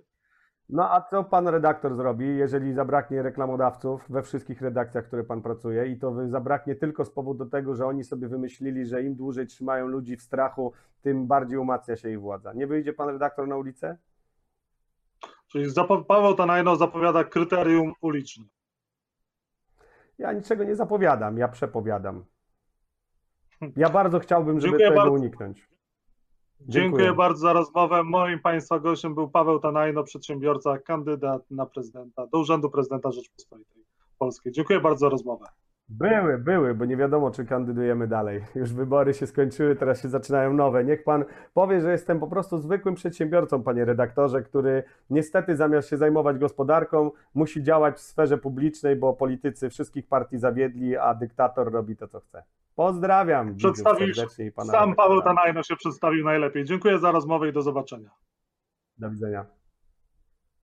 No 0.69 0.91
a 0.93 1.01
co 1.01 1.25
pan 1.25 1.49
redaktor 1.49 1.95
zrobi, 1.95 2.37
jeżeli 2.37 2.73
zabraknie 2.73 3.23
reklamodawców 3.23 4.05
we 4.09 4.23
wszystkich 4.23 4.63
redakcjach, 4.63 5.07
które 5.07 5.25
pan 5.25 5.43
pracuje 5.43 5.87
i 5.87 5.99
to 5.99 6.29
zabraknie 6.29 6.75
tylko 6.75 7.05
z 7.05 7.11
powodu 7.11 7.47
tego, 7.47 7.75
że 7.75 7.87
oni 7.87 8.05
sobie 8.05 8.29
wymyślili, 8.29 8.87
że 8.87 9.03
im 9.03 9.15
dłużej 9.15 9.47
trzymają 9.47 9.87
ludzi 9.87 10.17
w 10.17 10.23
strachu, 10.23 10.73
tym 11.03 11.27
bardziej 11.27 11.59
umacnia 11.59 11.97
się 11.97 12.11
ich 12.11 12.21
władza. 12.21 12.53
Nie 12.53 12.67
wyjdzie 12.67 12.93
pan 12.93 13.09
redaktor 13.09 13.49
na 13.49 13.57
ulicę? 13.57 13.99
Czyli 15.47 15.67
Paweł 16.09 16.35
Tanajno 16.35 16.77
zapowiada 16.77 17.25
kryterium 17.25 17.93
uliczne. 18.01 18.45
Ja 20.19 20.33
niczego 20.33 20.65
nie 20.65 20.77
zapowiadam, 20.77 21.39
ja 21.39 21.49
przepowiadam. 21.49 22.25
Ja 23.77 23.91
bardzo 23.91 24.19
chciałbym, 24.19 24.61
żeby 24.61 24.71
Dziękuję 24.71 24.89
tego 24.89 25.01
bardzo. 25.01 25.13
uniknąć. 25.13 25.69
Dziękuję. 26.61 26.83
Dziękuję 26.83 27.13
bardzo 27.13 27.41
za 27.41 27.53
rozmowę. 27.53 28.03
Moim 28.05 28.39
Państwa 28.39 28.79
gościem 28.79 29.15
był 29.15 29.29
Paweł 29.29 29.59
Tanajno, 29.59 30.05
przedsiębiorca, 30.05 30.79
kandydat 30.79 31.51
na 31.51 31.67
prezydenta, 31.67 32.27
do 32.27 32.39
Urzędu 32.39 32.71
Prezydenta 32.71 33.11
Rzeczypospolitej 33.11 33.85
Polskiej. 34.19 34.53
Dziękuję 34.53 34.81
bardzo 34.81 34.99
za 35.07 35.09
rozmowę. 35.09 35.47
Były, 35.89 36.39
były, 36.39 36.75
bo 36.75 36.85
nie 36.85 36.97
wiadomo, 36.97 37.31
czy 37.31 37.45
kandydujemy 37.45 38.07
dalej. 38.07 38.45
Już 38.55 38.73
wybory 38.73 39.15
się 39.15 39.27
skończyły, 39.27 39.77
teraz 39.77 40.03
się 40.03 40.09
zaczynają 40.09 40.53
nowe. 40.53 40.85
Niech 40.85 41.05
pan 41.05 41.25
powie, 41.55 41.81
że 41.81 41.93
jestem 41.93 42.21
po 42.21 42.27
prostu 42.27 42.59
zwykłym 42.59 42.95
przedsiębiorcą, 42.95 43.63
panie 43.63 43.85
redaktorze, 43.85 44.43
który 44.43 44.83
niestety 45.11 45.57
zamiast 45.57 45.89
się 45.89 45.97
zajmować 45.97 46.39
gospodarką, 46.39 47.11
musi 47.35 47.63
działać 47.63 47.97
w 47.97 48.01
sferze 48.01 48.39
publicznej, 48.39 48.97
bo 48.97 49.13
politycy 49.13 49.71
wszystkich 49.71 50.07
partii 50.07 50.39
zawiedli, 50.39 50.97
a 50.97 51.15
dyktator 51.15 51.73
robi 51.73 51.97
to, 51.97 52.09
co 52.09 52.21
chce. 52.21 52.43
Pozdrawiam. 52.81 53.57
Przedstawił 53.57 54.15
serdecznie 54.15 54.47
i 54.47 54.53
pana. 54.53 54.73
Sam 54.73 54.95
Paweł 54.95 55.23
Tanajno 55.23 55.63
się 55.63 55.77
przedstawił 55.77 56.25
najlepiej. 56.25 56.65
Dziękuję 56.65 56.99
za 56.99 57.13
rozmowę 57.13 57.49
i 57.49 57.53
do 57.53 57.63
zobaczenia. 57.63 58.11
Do 58.99 59.11
widzenia. 59.11 59.47